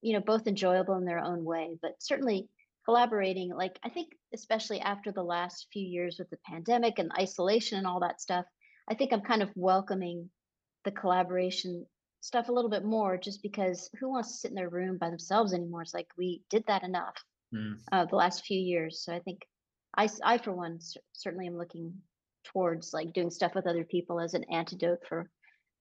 [0.00, 2.48] you know both enjoyable in their own way but certainly
[2.84, 7.78] collaborating like i think especially after the last few years with the pandemic and isolation
[7.78, 8.44] and all that stuff
[8.88, 10.30] i think i'm kind of welcoming
[10.84, 11.84] the collaboration
[12.20, 15.08] stuff a little bit more just because who wants to sit in their room by
[15.08, 17.14] themselves anymore it's like we did that enough
[17.52, 17.78] Mm.
[17.90, 19.40] uh, the last few years so i think
[19.98, 21.94] I, I for one cer- certainly am looking
[22.44, 25.28] towards like doing stuff with other people as an antidote for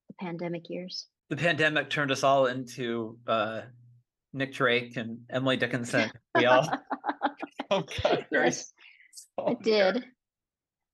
[0.07, 3.61] the pandemic years The pandemic turned us all into uh,
[4.33, 6.09] Nick Drake and Emily Dickinson.
[6.35, 6.67] We all
[7.69, 8.73] oh God, yes
[9.47, 10.05] it did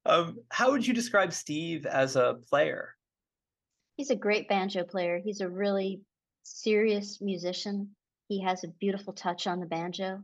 [0.05, 2.95] Um, how would you describe Steve as a player?
[3.95, 5.19] He's a great banjo player.
[5.23, 6.01] He's a really
[6.43, 7.95] serious musician.
[8.27, 10.21] He has a beautiful touch on the banjo.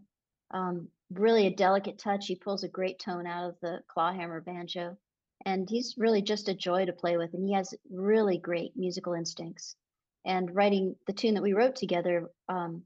[0.52, 2.28] Um, really a delicate touch.
[2.28, 4.98] He pulls a great tone out of the clawhammer banjo.
[5.46, 9.14] And he's really just a joy to play with and he has really great musical
[9.14, 9.76] instincts.
[10.24, 12.84] And writing the tune that we wrote together um,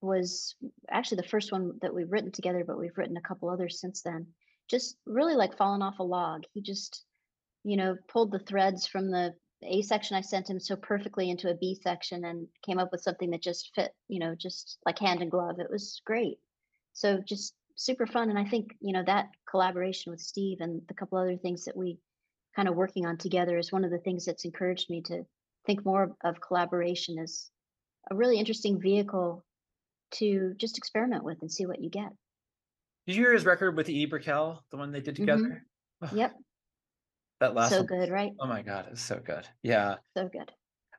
[0.00, 0.54] was
[0.90, 4.00] actually the first one that we've written together but we've written a couple others since
[4.00, 4.28] then.
[4.70, 6.44] Just really like falling off a log.
[6.54, 7.04] He just
[7.64, 11.50] you know pulled the threads from the a section i sent him so perfectly into
[11.50, 14.98] a b section and came up with something that just fit you know just like
[14.98, 15.60] hand and glove.
[15.60, 16.38] It was great.
[16.92, 20.92] So just super fun and i think you know that collaboration with steve and the
[20.92, 21.98] couple other things that we
[22.54, 25.24] kind of working on together is one of the things that's encouraged me to
[25.66, 27.48] think more of collaboration as
[28.10, 29.44] a really interesting vehicle
[30.10, 32.10] to just experiment with and see what you get.
[33.06, 34.04] Did you hear his record with E.
[34.06, 35.26] Brickell, the one they did mm-hmm.
[35.26, 35.64] together?
[36.02, 36.32] Ugh, yep
[37.40, 37.86] That last so one.
[37.86, 39.48] good right Oh my God, it's so good.
[39.62, 39.96] Yeah.
[40.16, 40.52] so good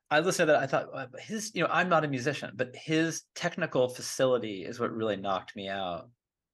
[0.10, 0.62] I listened to that.
[0.62, 4.78] I thought uh, his, you know, I'm not a musician, but his technical facility is
[4.78, 6.10] what really knocked me out.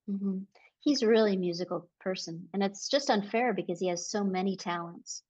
[0.08, 0.40] hmm
[0.80, 5.24] He's a really musical person, and it's just unfair because he has so many talents.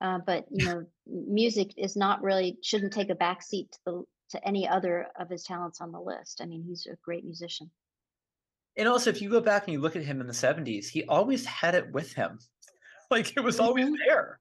[0.00, 4.48] Uh, but you know, music is not really shouldn't take a backseat to the to
[4.48, 6.40] any other of his talents on the list.
[6.40, 7.70] I mean, he's a great musician.
[8.76, 11.04] And also, if you go back and you look at him in the 70s, he
[11.04, 12.38] always had it with him.
[13.12, 14.40] Like it was always hmm there.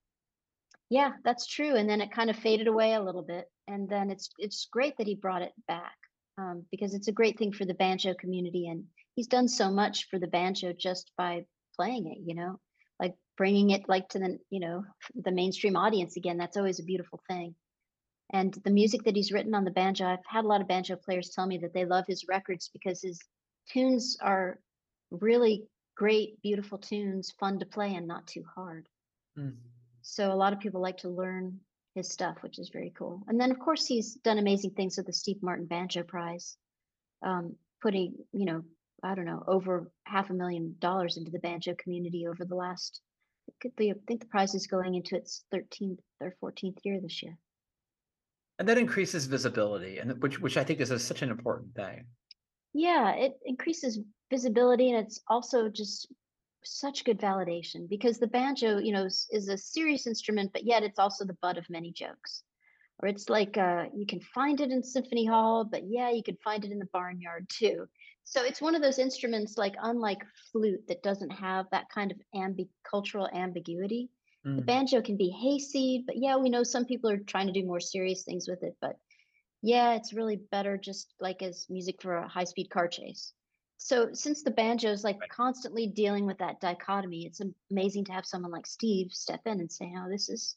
[0.89, 1.75] Yeah, that's true.
[1.75, 4.97] And then it kind of faded away a little bit, and then it's it's great
[4.97, 5.97] that he brought it back
[6.37, 10.07] um, because it's a great thing for the banjo community, and he's done so much
[10.09, 12.19] for the banjo just by playing it.
[12.25, 12.59] You know,
[12.99, 16.37] like bringing it like to the you know the mainstream audience again.
[16.37, 17.55] That's always a beautiful thing.
[18.33, 20.95] And the music that he's written on the banjo, I've had a lot of banjo
[20.95, 23.19] players tell me that they love his records because his
[23.71, 24.59] tunes are
[25.11, 25.65] really
[26.01, 28.89] great, beautiful tunes, fun to play and not too hard.
[29.37, 29.53] Mm.
[30.01, 31.59] So a lot of people like to learn
[31.93, 33.21] his stuff, which is very cool.
[33.27, 36.57] And then of course he's done amazing things with the Steve Martin Banjo Prize,
[37.21, 38.63] um, putting you know
[39.03, 42.99] I don't know over half a million dollars into the banjo community over the last.
[43.47, 46.99] It could be, I think the prize is going into its 13th or 14th year
[46.99, 47.37] this year.
[48.57, 52.05] And that increases visibility, and which which I think is a, such an important thing.
[52.73, 53.99] Yeah, it increases
[54.31, 56.07] visibility and it's also just
[56.63, 60.83] such good validation because the banjo, you know, is, is a serious instrument, but yet
[60.83, 62.43] it's also the butt of many jokes.
[63.01, 66.37] Or it's like uh, you can find it in symphony hall, but yeah, you can
[66.43, 67.87] find it in the barnyard too.
[68.23, 72.17] So it's one of those instruments, like unlike flute, that doesn't have that kind of
[72.35, 74.09] ambi- cultural ambiguity.
[74.55, 74.65] The Mm.
[74.65, 77.79] banjo can be hayseed, but yeah, we know some people are trying to do more
[77.79, 78.75] serious things with it.
[78.81, 78.97] But
[79.61, 83.33] yeah, it's really better just like as music for a high speed car chase.
[83.83, 85.29] So since the banjo is like Right.
[85.31, 87.41] constantly dealing with that dichotomy, it's
[87.71, 90.55] amazing to have someone like Steve step in and say, "Oh, this is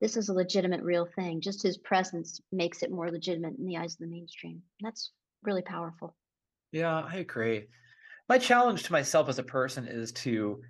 [0.00, 3.76] this is a legitimate, real thing." Just his presence makes it more legitimate in the
[3.76, 4.64] eyes of the mainstream.
[4.80, 6.16] That's really powerful.
[6.72, 7.68] Yeah, I agree.
[8.28, 10.62] My challenge to myself as a person is to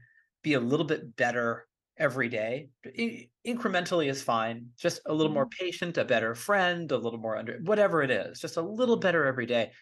[0.42, 2.70] be a little bit better every day.
[2.86, 4.72] I- incrementally is fine.
[4.76, 5.64] Just a little more mm-hmm.
[5.64, 9.24] patient, a better friend, a little more under whatever it is, just a little better
[9.26, 9.72] every day.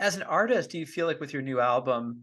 [0.00, 2.22] As an artist, do you feel like with your new album,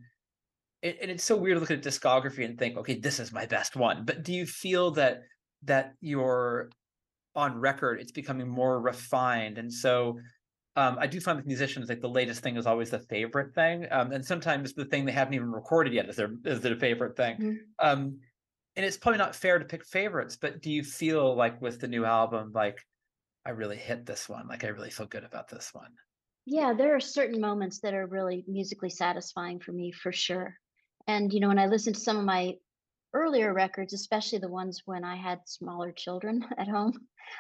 [0.82, 3.32] it, and it's so weird to look at a discography and think, okay, this is
[3.34, 4.06] my best one.
[4.06, 5.22] But do you feel that
[5.64, 6.72] that you're
[7.36, 10.20] on record, it's becoming more refined, and so
[10.76, 13.88] um, I do find with musicians like the latest thing is always the favorite thing,
[13.92, 17.18] um, and sometimes the thing they haven't even recorded yet is their is their favorite
[17.18, 17.40] thing.
[17.40, 17.76] Mhm.
[17.80, 18.20] Um,
[18.76, 21.88] and it's probably not fair to pick favorites, but do you feel like with the
[21.90, 22.80] new album, like
[23.46, 25.96] I really hit this one, like I really feel good about this one?
[26.50, 30.56] Yeah, there are certain moments that are really musically satisfying for me for sure.
[31.06, 32.54] And you know, when I listen to some of my
[33.14, 36.94] earlier records, especially the ones when I had smaller children at home,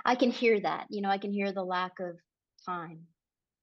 [0.04, 0.88] I can hear that.
[0.90, 2.18] You know, I can hear the lack of
[2.66, 3.00] time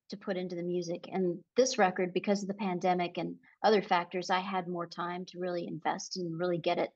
[0.08, 1.10] to put into the music.
[1.12, 5.38] And this record, because of the pandemic and other factors, I had more time to
[5.38, 6.88] really invest and really get it,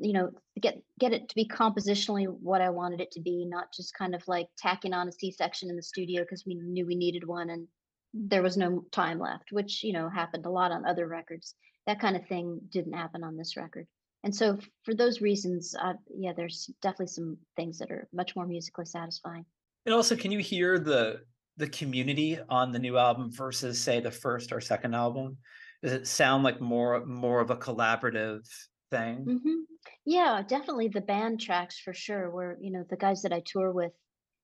[0.00, 0.30] you know,
[0.60, 4.14] get get it to be compositionally what I wanted it to be, not just kind
[4.14, 7.50] of like tacking on a C-section in the studio because we knew we needed one
[7.50, 7.68] and
[8.12, 11.54] there was no time left, which, you know, happened a lot on other records.
[11.86, 13.86] That kind of thing didn't happen on this record.
[14.24, 18.46] And so for those reasons, uh, yeah, there's definitely some things that are much more
[18.46, 19.46] musically satisfying.
[19.86, 21.20] And also, can you hear the
[21.56, 25.38] the community on the new album versus say the first or second album?
[25.82, 28.46] Does it sound like more more of a collaborative
[28.90, 29.30] thing?
[29.30, 29.62] hmm
[30.04, 32.30] Yeah, definitely the band tracks for sure.
[32.30, 33.92] Where you know the guys that I tour with.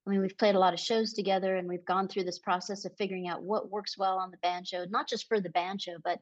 [0.07, 2.85] I mean, we've played a lot of shows together, and we've gone through this process
[2.85, 6.21] of figuring out what works well on the banjo, not just for the banjo, but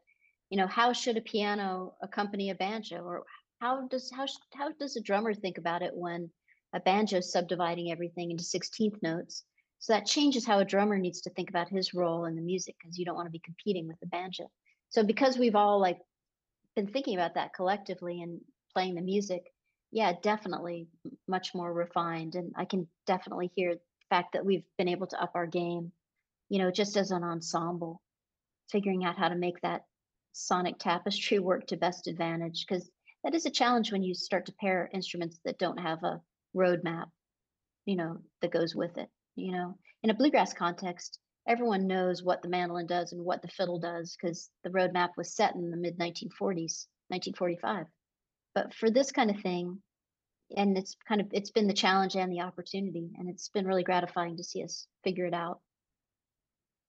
[0.51, 3.25] you know, how should a piano accompany a banjo, or
[3.61, 6.31] how does how how does a drummer think about it when
[6.75, 9.45] a banjo is subdividing everything into sixteenth notes?
[9.81, 12.77] So that changes how a drummer needs to think about his role in the music
[12.81, 14.51] because you don't want to be competing with the banjo.
[14.89, 15.99] So because we've all like
[16.75, 18.41] been thinking about that collectively and
[18.73, 19.43] playing the music,
[19.93, 20.89] yeah, definitely
[21.29, 22.35] much more refined.
[22.35, 25.93] And I can definitely hear the fact that we've been able to up our game,
[26.49, 28.03] you know, just as an ensemble,
[28.71, 29.85] figuring out how to make that
[30.33, 32.67] sonic tapestry work to best advantage.
[32.67, 32.91] Because
[33.23, 36.21] that is a challenge when you start to pair instruments that don't have a
[36.57, 37.07] roadmap,
[37.87, 39.09] you know, that goes with it.
[39.37, 43.49] You know, in a bluegrass context, everyone knows what the mandolin does and what the
[43.49, 47.87] fiddle does because the roadmap was set in the mid 1940s, 1945.
[48.55, 49.79] But for this kind of thing,
[50.57, 53.83] and it's kind of it's been the challenge and the opportunity, and it's been really
[53.83, 55.61] gratifying to see us figure it out.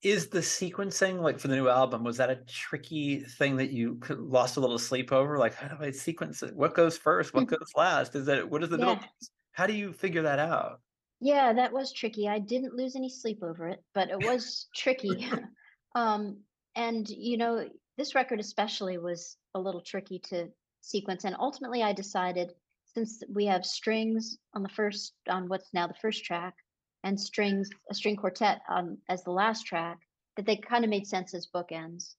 [0.02, 2.04] Is the sequencing like for the new album?
[2.04, 5.38] Was that a tricky thing that you lost a little sleep over?
[5.38, 6.54] Like, how do I sequence it?
[6.54, 7.34] What goes first?
[7.34, 7.58] What mm.
[7.58, 8.14] goes last?
[8.14, 9.30] Is that what is the middle Yeah, piece?
[9.52, 10.80] How do you figure that out?
[11.20, 12.28] Yeah, that was tricky.
[12.28, 15.28] I didn't lose any sleep over it, but it was tricky.
[15.94, 16.38] um,
[16.74, 20.48] and you know, this record especially was a little tricky to
[20.80, 21.24] sequence.
[21.24, 22.52] And ultimately, I decided
[22.96, 26.54] since we have strings on the first on what's now the first track
[27.04, 29.98] and strings a string quartet on as the last track
[30.36, 32.14] that they kind of made sense as bookends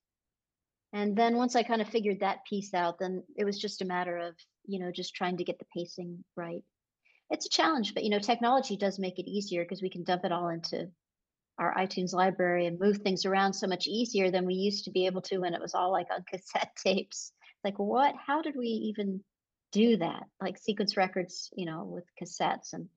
[0.93, 3.85] and then once i kind of figured that piece out then it was just a
[3.85, 4.35] matter of
[4.65, 6.63] you know just trying to get the pacing right
[7.29, 10.23] it's a challenge but you know technology does make it easier because we can dump
[10.25, 10.89] it all into
[11.59, 15.05] our itunes library and move things around so much easier than we used to be
[15.05, 17.31] able to when it was all like on cassette tapes
[17.63, 19.21] like what how did we even
[19.71, 22.87] do that like sequence records you know with cassettes and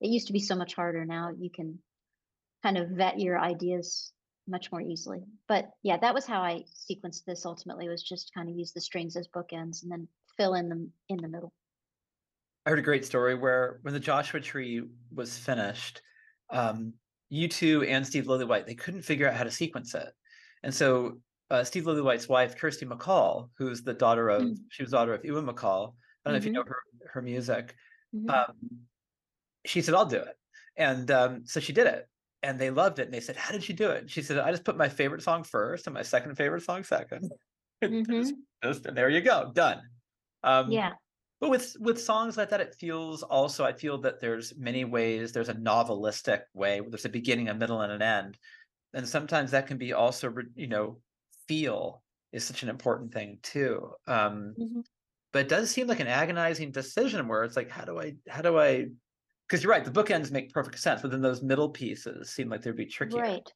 [0.00, 1.04] it used to be so much harder.
[1.04, 1.78] Now you can
[2.62, 4.12] kind of vet your ideas
[4.48, 5.22] much more easily.
[5.46, 8.80] But yeah, that was how I sequenced this ultimately was just kind of use the
[8.80, 11.52] strings as bookends and then fill in them in the middle.
[12.66, 16.02] I heard a great story where when the Joshua Tree was finished,
[16.50, 16.94] um,
[17.30, 20.12] U2 and Steve Lillywhite they couldn't figure out how to sequence it,
[20.62, 24.92] and so uh, Steve Lillywhite's wife, Kirsty MacColl, who's the daughter of Mm, she was
[24.92, 25.94] daughter of Ewan MacColl.
[26.24, 26.56] I don't know if you Mm-hmm.
[26.56, 26.82] know her
[27.12, 27.76] her music.
[28.12, 28.86] hmm Um,
[29.66, 30.36] she said, "I'll do it,"
[30.76, 32.08] and um, so she did it,
[32.42, 33.04] and they loved it.
[33.06, 34.88] And they said, "How did you do it?" And She said, "I just put my
[34.88, 37.32] favorite song first and my second favorite song second.
[37.86, 39.82] hmm just, just, and there you go, done."
[40.42, 40.94] Um, Yeah.
[41.40, 45.32] But with with songs like that, it feels also I feel that there's many ways.
[45.32, 46.80] There's a novelistic way.
[46.86, 48.38] There's a beginning, a middle, and an end,
[48.94, 51.02] and sometimes that can be also you know
[51.48, 53.94] feel is such an important thing too.
[54.06, 54.80] Um, hmm
[55.32, 58.42] but it does seem like an agonizing decision where it's like, how do I how
[58.42, 58.88] do I
[59.48, 62.62] because you're right, the bookends make perfect sense, but then those middle pieces seem like
[62.62, 63.52] they'd be tricky Right.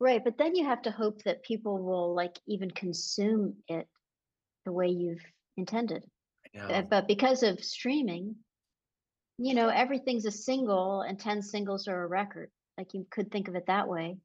[0.00, 0.22] Right.
[0.24, 3.88] But then you have to hope that people will like even consume it
[4.64, 5.24] the way you've
[5.56, 6.04] intended.
[6.58, 6.82] Uh.
[6.82, 8.36] But because of streaming,
[9.38, 12.50] you know, everything's a single and 10 singles are a record.
[12.76, 14.18] Like you could think of it that way.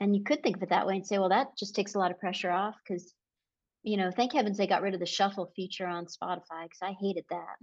[0.00, 1.98] And you could think of it that way and say, well, that just takes a
[1.98, 3.14] lot of pressure off because,
[3.82, 6.94] you know, thank heavens they got rid of the shuffle feature on Spotify because I
[7.00, 7.56] hated that,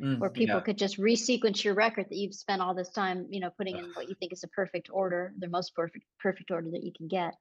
[0.00, 0.60] Mm, where people yeah.
[0.60, 3.92] could just resequence your record that you've spent all this time, you know, putting in
[3.94, 7.08] what you think is a perfect order, the most perfect perfect order that you can
[7.08, 7.34] get.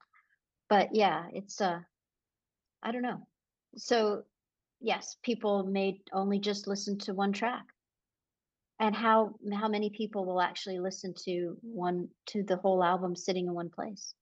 [0.70, 1.82] But yeah, it's uh
[2.82, 3.28] I don't know.
[3.76, 4.24] So
[4.86, 7.66] yes, people may only just listen to one track
[8.80, 13.48] and how how many people will actually listen to one to the whole album sitting
[13.48, 14.14] in one place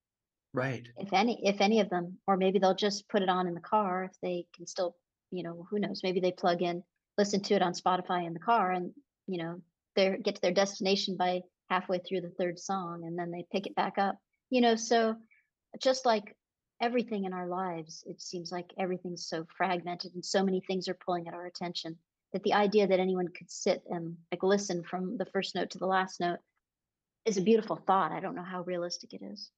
[0.54, 0.88] right.
[0.98, 3.60] if any if any of them or maybe they'll just put it on in the
[3.60, 4.96] car if they can still
[5.32, 6.84] you know who knows maybe they plug in
[7.18, 8.92] listen to it on spotify in the car and
[9.28, 9.60] you know
[9.96, 13.66] they get to their destination by halfway through the third song and then they pick
[13.66, 14.18] it back up
[14.50, 15.16] you know so
[15.82, 16.36] just like
[16.84, 20.98] everything in our lives, it seems like everything's so fragmented and so many things are
[21.06, 21.96] pulling at our attention
[22.34, 25.78] that the idea that anyone could sit and like listen from the first note to
[25.78, 26.40] the last note
[27.26, 28.12] is a beautiful thought.
[28.12, 29.50] I don't know how realistic it is.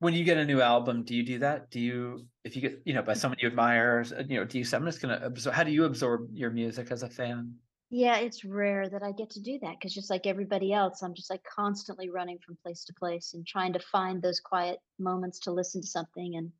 [0.00, 1.70] When you get a new album, do you do that?
[1.70, 3.16] Do you, if you get, you know, by mm.
[3.16, 5.70] someone you admire, you know, do you say, I'm just going to absorb, how do
[5.70, 7.54] you absorb your music as a fan?
[7.92, 11.14] Yeah, it's rare that I get to do that because just like everybody else, I'm
[11.14, 15.40] just like constantly running from place to place and trying to find those quiet moments
[15.40, 16.36] to listen to something.
[16.36, 16.52] And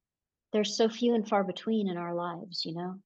[0.53, 2.97] there's so few and far between in our lives, you know?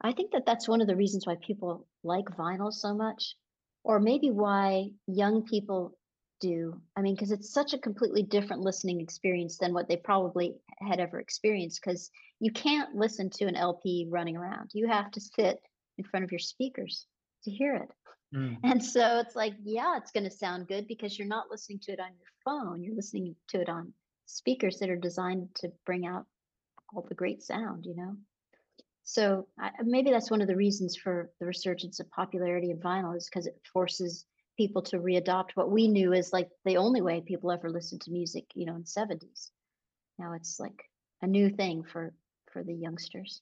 [0.00, 3.36] I think that that's one of the reasons why people like vinyl so much,
[3.84, 5.96] or maybe why young people
[6.40, 6.80] do.
[6.96, 10.98] I mean, because it's such a completely different listening experience than what they probably had
[10.98, 11.80] ever experienced.
[11.80, 12.10] Because
[12.40, 15.60] you can't listen to an LP running around, you have to sit
[15.96, 17.06] in front of your speakers
[17.48, 17.88] to hear it.
[18.34, 18.58] Mm.
[18.62, 21.92] And so it's like, yeah, it's going to sound good because you're not listening to
[21.92, 22.82] it on your phone.
[22.82, 23.92] You're listening to it on
[24.26, 26.26] speakers that are designed to bring out
[26.94, 28.16] all the great sound, you know?
[29.04, 33.16] So I, maybe that's one of the reasons for the resurgence of popularity of vinyl
[33.16, 34.26] is because it forces
[34.58, 38.10] people to readopt what we knew as like the only way people ever listened to
[38.10, 39.50] music, you know, in 70s.
[40.18, 40.84] Now it's like
[41.22, 42.12] a new thing for
[42.52, 43.40] for the youngsters.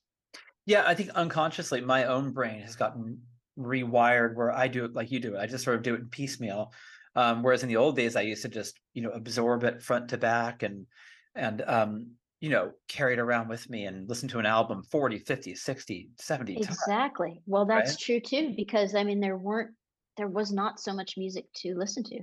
[0.66, 3.22] Yeah, I think unconsciously my own brain has gotten
[3.58, 5.38] rewired where I do it like you do it.
[5.38, 6.72] I just sort of do it in piecemeal.
[7.14, 10.10] Um, whereas in the old days, I used to just you know absorb it front
[10.10, 10.86] to back and
[11.34, 12.06] and um,
[12.40, 16.10] you know carry it around with me and listen to an album 40 50 60
[16.18, 17.98] 70 exactly times, well that's right?
[17.98, 19.70] true too because i mean there weren't
[20.16, 22.20] there was not so much music to listen to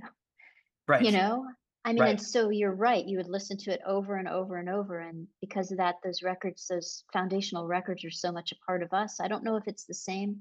[0.86, 1.44] right you know
[1.84, 2.10] i mean right.
[2.10, 5.26] and so you're right you would listen to it over and over and over and
[5.40, 9.18] because of that those records those foundational records are so much a part of us
[9.20, 10.38] i don't know if it's the same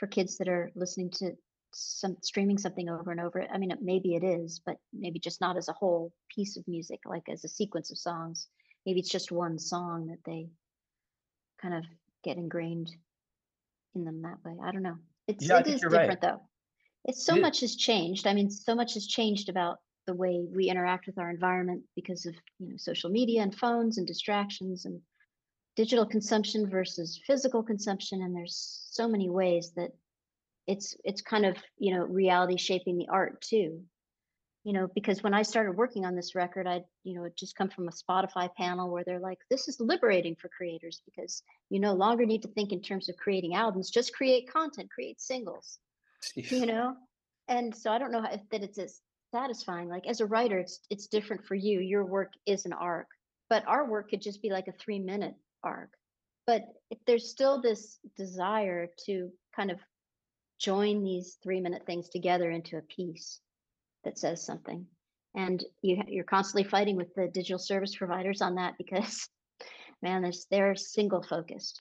[0.00, 1.32] for kids that are listening to
[1.72, 3.46] some streaming something over and over.
[3.52, 7.00] I mean, maybe it is, but maybe just not as a whole piece of music,
[7.04, 8.48] like as a sequence of songs.
[8.86, 10.48] Maybe it's just one song that they
[11.60, 11.84] kind of
[12.24, 12.90] get ingrained
[13.94, 14.56] in them that way.
[14.64, 14.96] I don't know.
[15.28, 16.20] It's yeah, it is different right.
[16.20, 16.40] though.
[17.04, 18.26] It's so much has changed.
[18.26, 22.26] I mean, so much has changed about the way we interact with our environment because
[22.26, 25.00] of you know social media and phones and distractions and
[25.80, 29.90] digital consumption versus physical consumption and there's so many ways that
[30.66, 33.80] it's it's kind of you know reality shaping the art too.
[34.64, 37.70] You know because when i started working on this record i you know just come
[37.70, 41.94] from a spotify panel where they're like this is liberating for creators because you no
[41.94, 45.78] longer need to think in terms of creating albums just create content create singles.
[46.36, 46.50] Jeez.
[46.50, 46.94] you know?
[47.48, 49.00] And so i don't know if that it's as
[49.34, 51.80] satisfying like as a writer it's it's different for you.
[51.80, 53.08] Your work is an arc
[53.48, 55.90] but our work could just be like a three minute arc.
[56.46, 56.64] But
[57.06, 59.78] there's still this desire to kind of
[60.58, 63.40] join these three minute things together into a piece
[64.04, 64.86] that says something.
[65.34, 69.28] And you, you're constantly fighting with the digital service providers on that because,
[70.02, 71.80] man, they're single focused,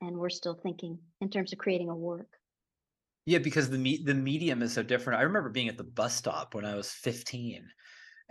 [0.00, 2.28] and we're still thinking in terms of creating a work.
[3.24, 5.20] Yeah, because the me- the medium is so different.
[5.20, 7.68] I remember being at the bus stop when I was 15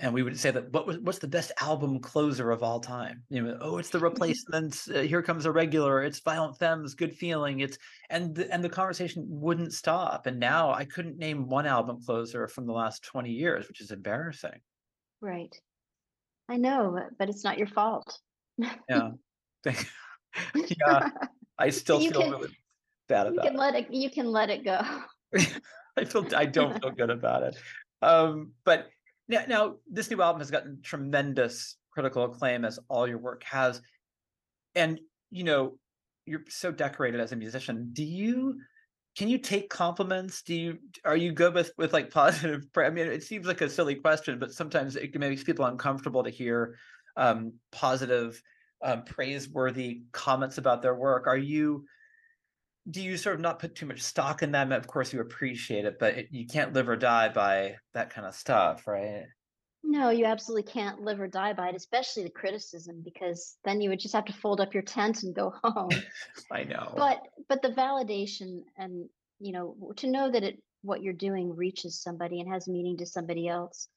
[0.02, 3.24] and we would say that what was what's the best album closer of all time?
[3.30, 7.16] You know oh it's the replacements uh, here comes a regular it's violent femmes good
[7.16, 7.78] feeling it's
[8.10, 12.48] and the, and the conversation wouldn't stop and now i couldn't name one album closer
[12.48, 14.60] from the last 20 years which is embarrassing.
[15.22, 15.56] Right.
[16.50, 18.20] I know but it's not your fault.
[18.90, 19.12] Yeah.
[20.56, 21.10] Yeah
[21.60, 22.58] i still feel can, really
[23.08, 23.60] bad about you can it.
[23.60, 24.82] let it you can let it go.
[25.98, 27.58] I feel i don't feel good about it.
[28.02, 28.88] Um but
[29.28, 33.82] now, now, this new album has gotten tremendous critical acclaim as all your work has.
[34.76, 35.00] And,
[35.30, 35.78] you know,
[36.26, 37.90] you're so decorated as a musician.
[37.94, 38.60] Do you
[39.18, 40.42] can you take compliments?
[40.42, 42.66] Do you are you good with with like positive?
[42.76, 46.30] I mean, it seems like a silly question, but sometimes it makes people uncomfortable to
[46.30, 46.78] hear
[47.18, 48.42] um, positive,
[48.82, 51.28] um, praiseworthy comments about their work.
[51.28, 51.86] Are you
[52.90, 54.72] do you sort of not put too much stock in them?
[54.72, 58.26] Of course, you appreciate it, but it, you can't live or die by that kind
[58.26, 59.26] of stuff, right?
[59.84, 63.90] No, you absolutely can't live or die by it, especially the criticism, because then you
[63.90, 65.90] would just have to fold up your tent and go home.
[66.52, 66.94] I know.
[66.96, 69.10] But but the validation and
[69.40, 73.06] you know to know that it what you're doing reaches somebody and has meaning to
[73.06, 73.88] somebody else,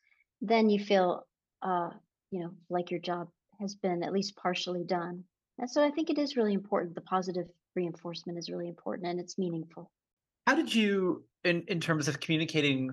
[0.41, 1.27] then you feel
[1.63, 1.91] uh
[2.31, 3.29] you know like your job
[3.61, 5.25] has been at least partially done.
[5.59, 6.95] And so I think it is really important.
[6.95, 9.91] The positive reinforcement is really important and it's meaningful.
[10.47, 12.91] How did you, in, in terms of communicating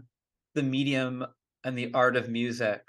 [0.55, 1.25] the medium
[1.63, 2.81] and the art of music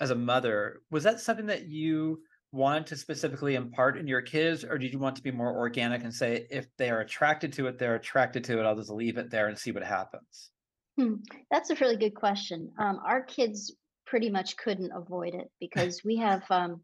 [0.00, 2.20] as a mother, was that something that you
[2.52, 6.02] wanted to specifically impart in your kids, or did you want to be more organic
[6.02, 9.18] and say, if they are attracted to it, they're attracted to it, I'll just leave
[9.18, 10.50] it there and see what happens?
[10.98, 11.14] Hmm.
[11.50, 12.72] That's a really good question.
[12.78, 13.76] Um, our kids
[14.06, 16.80] pretty much couldn't avoid it because we have um,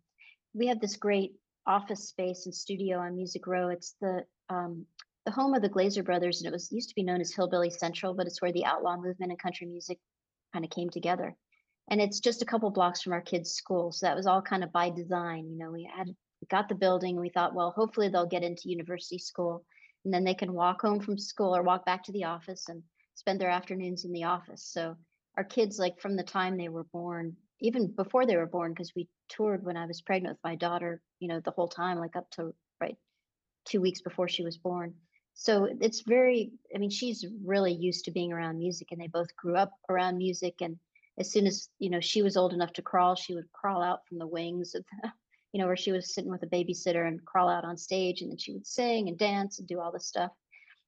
[0.54, 1.32] we have this great
[1.66, 3.68] office space and studio on Music Row.
[3.68, 4.86] It's the um,
[5.24, 7.70] the home of the Glaser brothers, and it was used to be known as Hillbilly
[7.70, 9.98] Central, but it's where the outlaw movement and country music
[10.52, 11.34] kind of came together.
[11.88, 14.62] And it's just a couple blocks from our kids' school, so that was all kind
[14.62, 15.48] of by design.
[15.50, 16.14] You know, we had
[16.50, 17.18] got the building.
[17.18, 19.64] We thought, well, hopefully they'll get into university school,
[20.04, 22.82] and then they can walk home from school or walk back to the office and
[23.14, 24.64] spend their afternoons in the office.
[24.64, 24.96] So
[25.36, 28.94] our kids, like from the time they were born, even before they were born, because
[28.94, 32.14] we toured when I was pregnant with my daughter, you know, the whole time, like
[32.14, 32.96] up to right
[33.64, 34.94] two weeks before she was born.
[35.34, 39.34] So it's very i mean she's really used to being around music and they both
[39.34, 40.78] grew up around music and
[41.18, 44.06] as soon as you know she was old enough to crawl she would crawl out
[44.06, 45.10] from the wings of the,
[45.52, 48.30] you know where she was sitting with a babysitter and crawl out on stage and
[48.30, 50.30] then she would sing and dance and do all this stuff.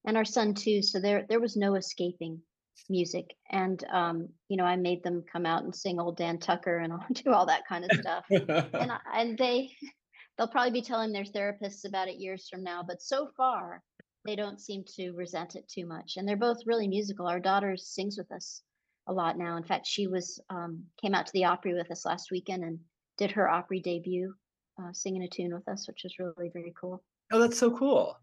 [0.07, 2.41] And our son too so there there was no escaping
[2.89, 6.79] music and um you know i made them come out and sing old dan tucker
[6.79, 8.25] and I'll do all that kind of stuff.
[8.31, 8.51] And
[8.93, 9.71] I, and they
[10.37, 13.83] they'll probably be telling their therapists about it years from now but so far
[14.25, 17.29] they don't seem to resent it too much and they're both really musical.
[17.29, 18.61] Our daughter sings with us
[19.07, 19.57] a lot now.
[19.57, 22.81] In fact she was um, came out to the opry with us last weekend and
[23.19, 24.35] did her opry debut
[24.81, 27.03] uh, singing a tune with us which was really very cool.
[27.33, 28.19] Oh that's so cool.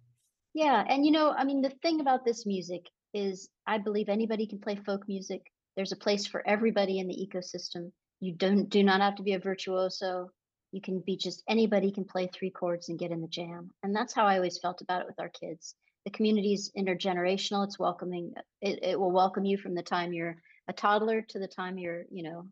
[0.53, 2.83] Yeah and you know i mean the thing about this music
[3.13, 5.41] is i believe anybody can play folk music.
[5.75, 7.91] There's a place for everybody in the ecosystem.
[8.19, 10.29] You don't do not have to be a virtuoso.
[10.71, 13.69] You can be just anybody can play three chords and get in the jam.
[13.83, 15.75] And that's how i always felt about it with our kids.
[16.05, 17.65] The community is intergenerational.
[17.65, 20.37] It's welcoming it, it will welcome you from the time you're
[20.67, 22.47] a toddler to the time you're you know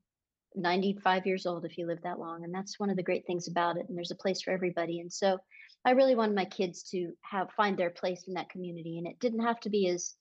[0.55, 2.43] 95 years old if you live that long.
[2.43, 3.85] And that's one of the great things about it.
[3.87, 4.99] And there's a place for everybody.
[4.99, 5.37] And so
[5.85, 8.97] i really wanted my kids to have find their place in that community.
[8.97, 10.15] And it didn't have to be as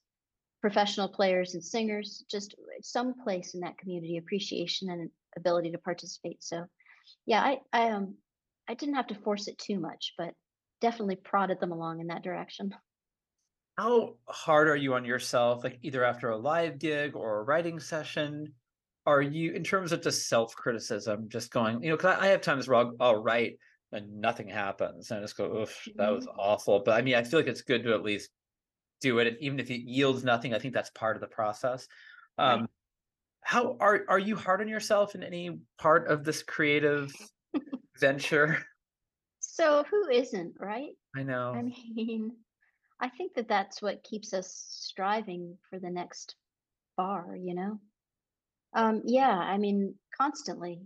[0.61, 6.43] professional players and singers just some place in that community appreciation and ability to participate.
[6.43, 6.65] So
[7.25, 8.15] yeah i i um
[8.67, 10.33] i didn't have to force it too much but
[10.79, 12.73] definitely prodded them along in that direction.
[13.77, 17.79] How hard are you on yourself like either after a live gig or a writing
[17.79, 18.53] session?
[19.05, 22.41] Are you in terms of just self-criticism just going you know because I, I, have
[22.41, 23.57] times where I'll, I'll, write
[23.91, 26.39] and nothing happens and i just go Oof, that was mm-hmm.
[26.39, 26.81] awful.
[26.83, 28.29] But i mean i feel like it's good to at least
[29.01, 31.87] do it even if it yields nothing i think that's part of the process.
[32.37, 32.69] Um right.
[33.41, 37.13] how are are you hard on yourself in any part of this creative
[37.99, 38.63] venture?
[39.39, 40.91] So who isn't right?
[41.15, 41.53] I know.
[41.55, 42.31] I mean
[43.01, 46.35] I think that that's what keeps us striving for the next
[46.95, 47.79] bar, you know?
[48.73, 50.81] Um, yeah, I mean, constantly,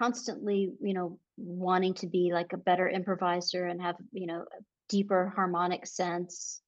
[0.00, 4.62] constantly, you know, wanting to be like a better improviser and have, you know, a
[4.88, 6.61] deeper harmonic sense,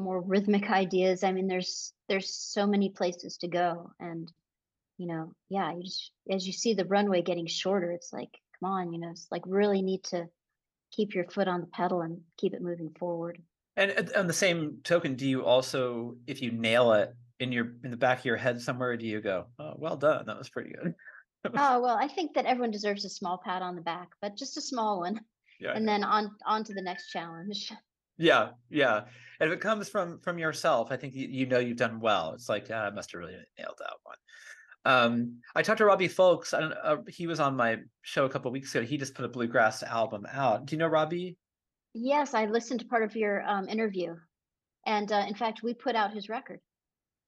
[0.00, 1.22] more rhythmic ideas.
[1.22, 3.90] I mean, there's there's so many places to go.
[4.00, 4.30] And,
[4.98, 8.70] you know, yeah, you just as you see the runway getting shorter, it's like, come
[8.70, 10.26] on, you know, it's like really need to
[10.90, 13.40] keep your foot on the pedal and keep it moving forward.
[13.76, 17.90] And on the same token, do you also, if you nail it in your in
[17.90, 20.70] the back of your head somewhere, do you go, "Oh, well done, that was pretty
[20.72, 20.94] good"?
[21.56, 24.56] oh well, I think that everyone deserves a small pat on the back, but just
[24.56, 25.20] a small one.
[25.58, 25.72] Yeah.
[25.74, 27.72] And then on on to the next challenge.
[28.20, 29.04] Yeah, yeah.
[29.40, 32.32] And if it comes from from yourself, I think you, you know you've done well.
[32.34, 34.16] It's like ah, I must have really nailed that one.
[34.84, 38.50] Um, I talked to Robbie Fulks don't, uh, he was on my show a couple
[38.50, 38.84] weeks ago.
[38.84, 40.66] He just put a bluegrass album out.
[40.66, 41.38] Do you know Robbie?
[41.94, 44.14] Yes, I listened to part of your um, interview,
[44.86, 46.60] and uh, in fact, we put out his record.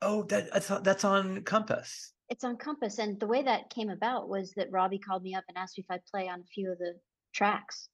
[0.02, 2.12] Oh, that that's that's on Compass.
[2.28, 5.44] It's on Compass, and the way that came about was that Robbie called me up
[5.48, 6.92] and asked me if I'd play on a few of the
[7.32, 7.88] tracks,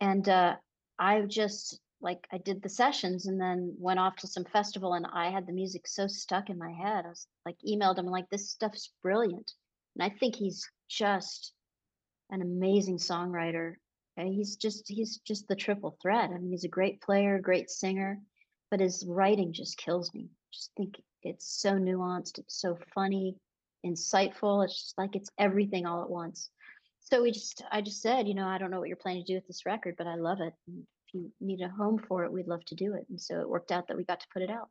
[0.00, 0.56] and uh,
[0.98, 5.06] I just like I did the sessions and then went off to some festival, and
[5.12, 7.04] I had the music so stuck in my head.
[7.06, 9.52] I was like, emailed him like, "This stuff's brilliant,"
[9.96, 11.52] and I think he's just
[12.30, 13.74] an amazing songwriter
[14.20, 16.30] uh, he's just he's just the triple threat.
[16.30, 18.20] I mean, he's a great player, great singer,
[18.70, 20.28] but his writing just kills me.
[20.52, 23.36] Just think it's so nuanced, it's so funny,
[23.86, 24.64] insightful.
[24.64, 26.50] It's just like it's everything all at once.
[27.00, 29.32] So we just I just said, you know, I don't know what you're planning to
[29.32, 30.54] do with this record, but I love it.
[30.66, 33.06] And you need a home for it, we'd love to do it.
[33.08, 34.68] And so it worked out that we got to put it out.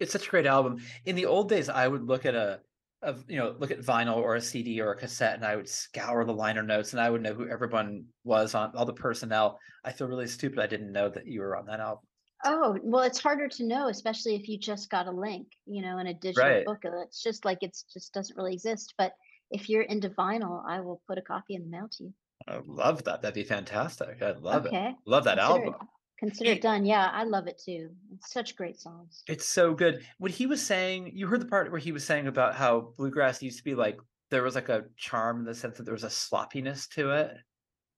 [0.00, 0.78] It's such a great album.
[1.06, 2.60] In the old days, I would look at a
[3.02, 5.68] of you know look at vinyl or a cd or a cassette and i would
[5.68, 9.58] scour the liner notes and i would know who everyone was on all the personnel
[9.84, 12.02] i feel really stupid i didn't know that you were on that album
[12.44, 15.98] oh well it's harder to know especially if you just got a link you know
[15.98, 16.64] in a digital right.
[16.64, 19.12] book it's just like it's just doesn't really exist but
[19.52, 22.12] if you're into vinyl i will put a copy in the mail to you
[22.48, 24.88] i love that that'd be fantastic i'd love okay.
[24.88, 25.86] it love that Consider album it.
[26.18, 26.84] Consider it done.
[26.84, 27.90] Yeah, I love it too.
[28.12, 29.22] It's such great songs.
[29.28, 30.04] It's so good.
[30.18, 33.40] What he was saying, you heard the part where he was saying about how bluegrass
[33.40, 36.04] used to be like there was like a charm in the sense that there was
[36.04, 37.36] a sloppiness to it.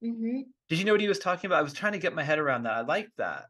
[0.02, 1.60] hmm Did you know what he was talking about?
[1.60, 2.74] I was trying to get my head around that.
[2.74, 3.46] I liked that.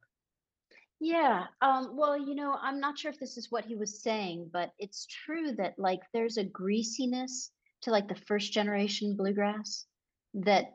[1.00, 1.46] Yeah.
[1.60, 4.70] Um, well, you know, I'm not sure if this is what he was saying, but
[4.78, 7.50] it's true that like there's a greasiness
[7.82, 9.86] to like the first generation bluegrass
[10.34, 10.66] that,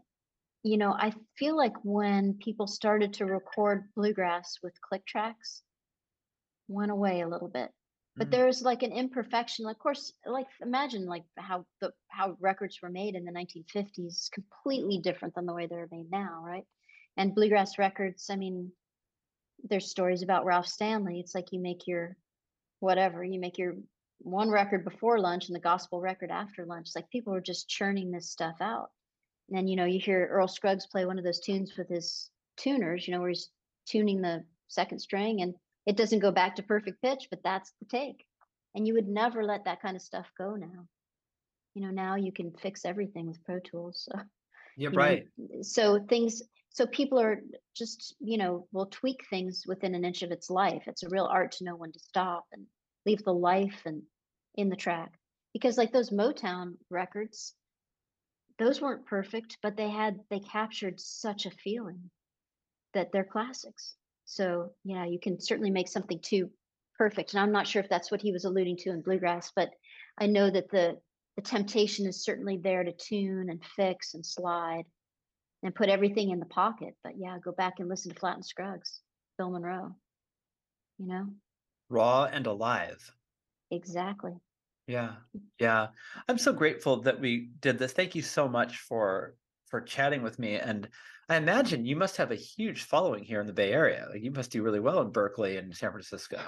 [0.65, 5.61] you know, I feel like when people started to record bluegrass with click tracks,
[6.67, 7.71] went away a little bit.
[8.17, 9.67] But Mm, there's like an imperfection.
[9.67, 14.97] Of course, like imagine like how the how records were made in the 1950s, completely
[14.97, 16.65] different than the way they're made now, right?
[17.15, 18.71] And bluegrass records, I mean,
[19.69, 21.19] there's stories about Ralph Stanley.
[21.19, 22.17] It's like you make your
[22.79, 23.75] whatever, you make your
[24.19, 26.87] one record before lunch and the gospel record after lunch.
[26.87, 28.89] It's like people were just churning this stuff out.
[29.53, 33.07] And you know, you hear Earl Scruggs play one of those tunes with his tuners,
[33.07, 33.49] you know, where he's
[33.85, 35.53] tuning the second string and
[35.85, 38.25] it doesn't go back to perfect pitch, but that's the take.
[38.73, 40.87] And you would never let that kind of stuff go now.
[41.75, 44.07] You know, now you can fix everything with Pro Tools.
[44.09, 44.19] So
[44.77, 45.27] yeah, you know right.
[45.61, 47.41] so things so people are
[47.75, 51.25] just you know will tweak things within an inch of its life it's a real
[51.25, 52.65] art to know when to stop and
[53.05, 54.01] leave the life and
[54.55, 55.13] in the track
[55.53, 57.53] because like those motown records
[58.59, 62.09] those weren't perfect but they had they captured such a feeling
[62.93, 63.95] that they're classics
[64.25, 66.49] so yeah you can certainly make something too
[66.97, 69.69] perfect and i'm not sure if that's what he was alluding to in bluegrass but
[70.19, 70.97] i know that the
[71.35, 74.85] the temptation is certainly there to tune and fix and slide
[75.63, 76.95] and put everything in the pocket.
[77.03, 79.01] But yeah, go back and listen to Flatt and Scruggs,
[79.37, 79.95] Bill Monroe.
[80.97, 81.27] You know,
[81.89, 83.11] Raw and alive.
[83.69, 84.31] exactly.
[84.87, 85.15] Yeah.
[85.59, 85.87] Yeah.
[86.27, 87.93] I'm so grateful that we did this.
[87.93, 89.35] Thank you so much for
[89.67, 90.55] for chatting with me.
[90.55, 90.87] And
[91.27, 94.07] I imagine you must have a huge following here in the Bay Area.
[94.11, 96.39] Like you must do really well in Berkeley and San Francisco.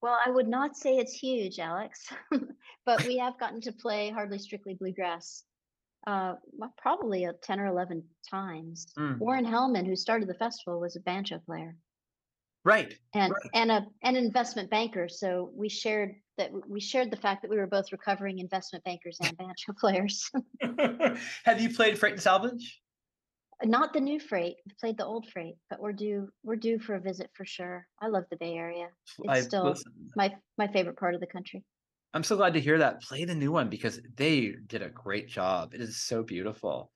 [0.00, 2.08] Well, I would not say it's huge, Alex,
[2.86, 5.44] but we have gotten to play Hardly Strictly Bluegrass
[6.06, 6.34] uh,
[6.78, 8.86] probably a 10 or 11 times.
[8.98, 11.76] Mm, Warren Hellman, who started the festival, was a banjo player
[12.64, 12.94] Right.
[13.14, 13.50] and Right.
[13.54, 15.08] and a an investment banker.
[15.08, 19.18] So we shared that we shared the fact that we were both recovering investment bankers
[19.20, 20.30] and banjo players.
[21.44, 22.80] Have you played Freight and Salvage?
[23.64, 24.56] Not the new freight.
[24.66, 27.86] We played the old freight, but we're due we're due for a visit for sure.
[28.00, 28.86] I love the Bay Area.
[29.18, 29.74] It's I still
[30.14, 31.64] my my favorite part of the country.
[32.14, 33.02] I'm so glad to hear that.
[33.02, 35.74] Play the new one because they did a great job.
[35.74, 36.92] It is so beautiful.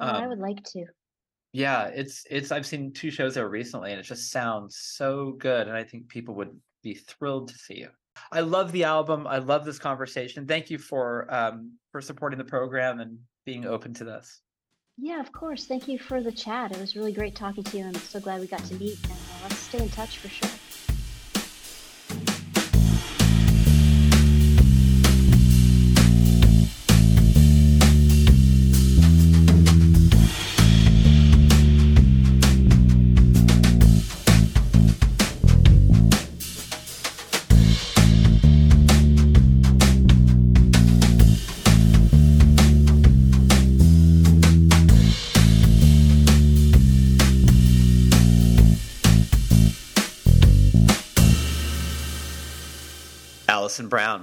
[0.00, 0.86] Oh, I Um, would like to.
[1.52, 5.68] yeah, it's it's I've seen two shows there recently and it just sounds so good
[5.68, 7.90] and I think people would be thrilled to see you.
[8.32, 9.26] I love the album.
[9.26, 10.46] I love this conversation.
[10.46, 14.42] Thank you for um for supporting the program and being open to this.
[14.98, 15.66] Yeah, of course.
[15.66, 16.72] Thank you for the chat.
[16.72, 17.84] It was really great talking to you.
[17.84, 18.98] I'm so glad we got to meet.
[19.04, 20.50] And uh, let's stay in touch for sure.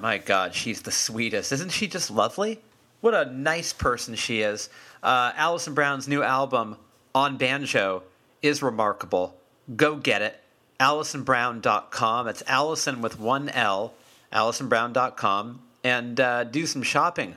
[0.03, 1.53] My God, she's the sweetest.
[1.53, 2.59] Isn't she just lovely?
[2.99, 4.67] What a nice person she is.
[5.01, 6.75] Uh, Alison Brown's new album,
[7.15, 8.03] On Banjo,
[8.41, 9.33] is remarkable.
[9.77, 10.41] Go get it.
[10.81, 12.27] AlisonBrown.com.
[12.27, 13.93] It's Alison with one L,
[14.33, 17.35] AlisonBrown.com, and uh, do some shopping.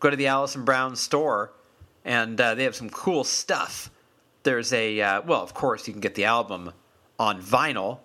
[0.00, 1.52] Go to the Alison Brown store,
[2.04, 3.92] and uh, they have some cool stuff.
[4.42, 6.72] There's a, uh, well, of course, you can get the album
[7.16, 8.00] on vinyl.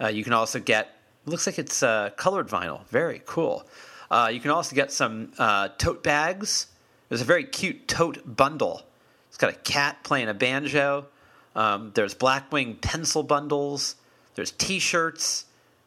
[0.00, 0.96] Uh, you can also get,
[1.26, 2.86] looks like it's uh, colored vinyl.
[2.88, 3.66] Very cool.
[4.10, 6.66] Uh, you can also get some uh, tote bags.
[7.08, 8.82] There's a very cute tote bundle.
[9.28, 11.06] It's got a cat playing a banjo.
[11.54, 13.96] Um, there's Blackwing pencil bundles.
[14.34, 15.46] There's T-shirts.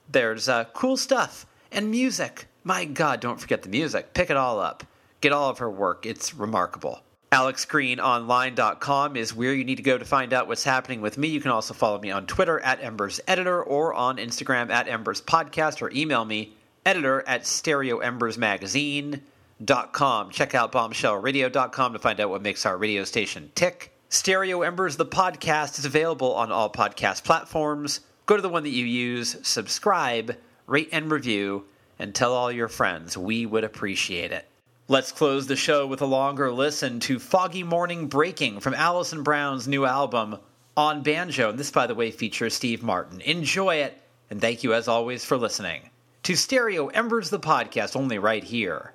[0.10, 2.48] There's uh, cool stuff and music.
[2.64, 4.14] My God, don't forget the music.
[4.14, 4.86] Pick it all up.
[5.22, 6.06] Get all of her work.
[6.06, 7.02] It's remarkable.
[7.34, 11.30] AlexGreenOnline.com is where you need to go to find out what's happening with me.
[11.30, 15.20] You can also follow me on Twitter at Embers Editor or on Instagram at Embers
[15.20, 16.56] Podcast or email me
[16.86, 20.30] editor at StereoEmbersMagazine.com.
[20.30, 23.98] Check out bombshellradio.com to find out what makes our radio station tick.
[24.10, 28.02] Stereo Embers, the podcast, is available on all podcast platforms.
[28.28, 31.66] Go to the one that you use, subscribe, rate and review,
[31.98, 33.18] and tell all your friends.
[33.18, 34.48] We would appreciate it.
[34.90, 39.66] Let's close the show with a longer listen to Foggy Morning Breaking from Alison Brown's
[39.66, 40.40] new album,
[40.76, 41.52] On Banjo.
[41.52, 43.22] And this, by the way, features Steve Martin.
[43.22, 43.98] Enjoy it,
[44.30, 45.90] and thank you as always for listening
[46.24, 48.94] to Stereo Embers, the podcast, only right here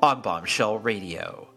[0.00, 1.49] on Bombshell Radio.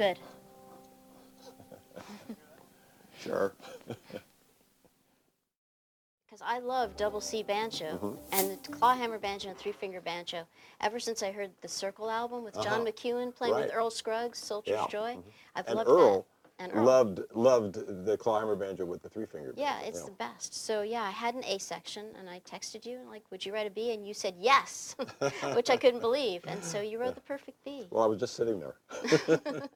[0.00, 0.18] Good.
[3.22, 3.52] Sure.
[6.24, 8.14] because I love double C banjo Mm-hmm.
[8.32, 10.46] and the clawhammer banjo and three finger banjo.
[10.80, 12.84] Ever since I heard the Circle album with John Uh-huh.
[12.86, 14.86] McEwen playing with Earl Scruggs, Soldier's Yeah.
[14.88, 15.18] Joy,
[15.54, 16.24] I've And loved Earl, that.
[16.60, 16.84] And Earl.
[16.84, 19.54] loved loved the clawhammer banjo with the three finger.
[19.56, 20.54] yeah, it's the best.
[20.54, 23.66] So yeah, I had an A section, and I texted you like, "Would you write
[23.66, 24.94] a B?" And you said yes,
[25.54, 26.42] which I couldn't believe.
[26.46, 27.86] And so you wrote the perfect B.
[27.90, 28.76] Well, I was just sitting there.